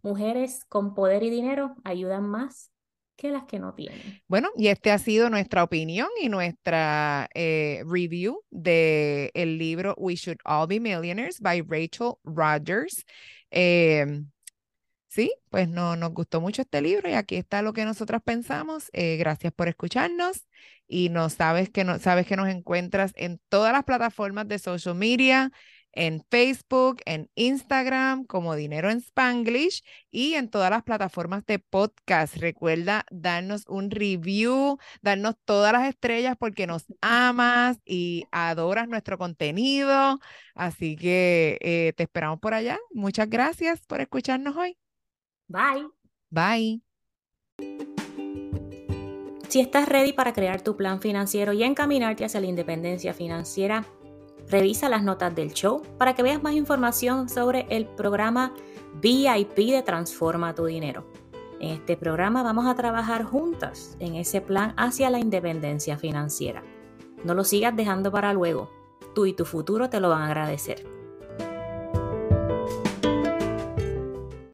mujeres 0.04 0.66
con 0.66 0.94
poder 0.94 1.24
y 1.24 1.30
dinero 1.30 1.76
ayudan 1.84 2.28
más 2.28 2.72
que 3.16 3.32
las 3.32 3.44
que 3.46 3.60
no 3.60 3.74
tienen. 3.74 4.22
Bueno, 4.28 4.50
y 4.58 4.68
este 4.68 4.92
ha 4.92 4.98
sido 4.98 5.30
nuestra 5.30 5.64
opinión 5.64 6.08
y 6.20 6.28
nuestra 6.28 7.30
eh, 7.36 7.84
review 7.86 8.42
del 8.50 9.30
el 9.34 9.58
libro 9.58 9.94
We 9.98 10.16
Should 10.16 10.40
All 10.44 10.68
Be 10.68 10.80
Millionaires 10.80 11.40
by 11.40 11.62
Rachel 11.62 12.16
Rogers. 12.24 13.06
Em, 13.52 14.32
sí, 15.12 15.34
pues 15.50 15.70
no, 15.70 15.96
nos 15.98 16.14
gustó 16.14 16.42
mucho 16.42 16.62
este 16.62 16.82
libro 16.82 17.10
y 17.10 17.14
aquí 17.14 17.36
está 17.36 17.62
lo 17.62 17.74
que 17.74 17.86
nosotras 17.86 18.22
pensamos. 18.24 18.90
Eh, 18.94 19.18
gracias 19.18 19.54
por 19.54 19.68
escucharnos 19.68 20.48
y 20.88 21.10
nos 21.10 21.34
sabes 21.34 21.70
que, 21.70 21.84
no, 21.84 22.00
sabes 22.00 22.26
que 22.28 22.38
nos 22.38 22.50
encuentras 22.50 23.12
en 23.16 23.40
todas 23.50 23.74
las 23.74 23.84
plataformas 23.84 24.48
de 24.48 24.60
social 24.60 24.96
media, 24.96 25.52
en 25.94 26.24
Facebook, 26.30 27.02
en 27.06 27.30
Instagram 27.36 28.24
como 28.26 28.56
Dinero 28.56 28.90
en 28.90 29.00
Spanglish 29.00 29.84
y 30.10 30.36
en 30.36 30.50
todas 30.50 30.70
las 30.70 30.84
plataformas 30.84 31.46
de 31.46 31.60
podcast. 31.60 32.38
Recuerda 32.38 33.06
darnos 33.12 33.64
un 33.68 33.92
review, 33.92 34.78
darnos 35.02 35.36
todas 35.46 35.74
las 35.74 35.90
estrellas 35.90 36.38
porque 36.40 36.68
nos 36.68 36.86
amas 37.02 37.80
y 37.86 38.26
adoras 38.32 38.88
nuestro 38.88 39.18
contenido. 39.18 40.20
Así 40.56 40.96
que 40.96 41.58
eh, 41.62 41.94
te 41.98 42.04
esperamos 42.04 42.40
por 42.40 42.54
allá. 42.54 42.80
Muchas 42.92 43.30
gracias 43.30 43.82
por 43.88 44.00
escucharnos 44.02 44.56
hoy. 44.56 44.78
Bye. 45.52 45.88
Bye. 46.30 46.82
Si 49.50 49.60
estás 49.60 49.90
ready 49.90 50.14
para 50.14 50.32
crear 50.32 50.62
tu 50.62 50.78
plan 50.78 51.02
financiero 51.02 51.52
y 51.52 51.64
encaminarte 51.64 52.24
hacia 52.24 52.40
la 52.40 52.48
independencia 52.48 53.14
financiera, 53.14 53.86
Revisa 54.52 54.90
las 54.90 55.04
notas 55.04 55.34
del 55.34 55.54
show 55.54 55.82
para 55.98 56.14
que 56.14 56.24
veas 56.24 56.44
más 56.44 56.54
información 56.54 57.30
sobre 57.30 57.66
el 57.70 57.86
programa 57.86 58.54
VIP 59.02 59.56
de 59.56 59.82
Transforma 59.82 60.54
tu 60.54 60.66
Dinero. 60.66 61.06
En 61.62 61.70
este 61.70 61.96
programa 61.96 62.44
vamos 62.44 62.66
a 62.66 62.76
trabajar 62.76 63.24
juntas 63.24 63.96
en 64.00 64.16
ese 64.16 64.42
plan 64.42 64.74
hacia 64.76 65.10
la 65.10 65.20
independencia 65.20 65.98
financiera. 65.98 66.64
No 67.24 67.34
lo 67.34 67.46
sigas 67.46 67.76
dejando 67.76 68.12
para 68.12 68.34
luego. 68.34 68.70
Tú 69.16 69.26
y 69.26 69.32
tu 69.32 69.46
futuro 69.46 69.90
te 69.90 70.02
lo 70.02 70.10
van 70.10 70.24
a 70.24 70.28
agradecer. 70.28 70.86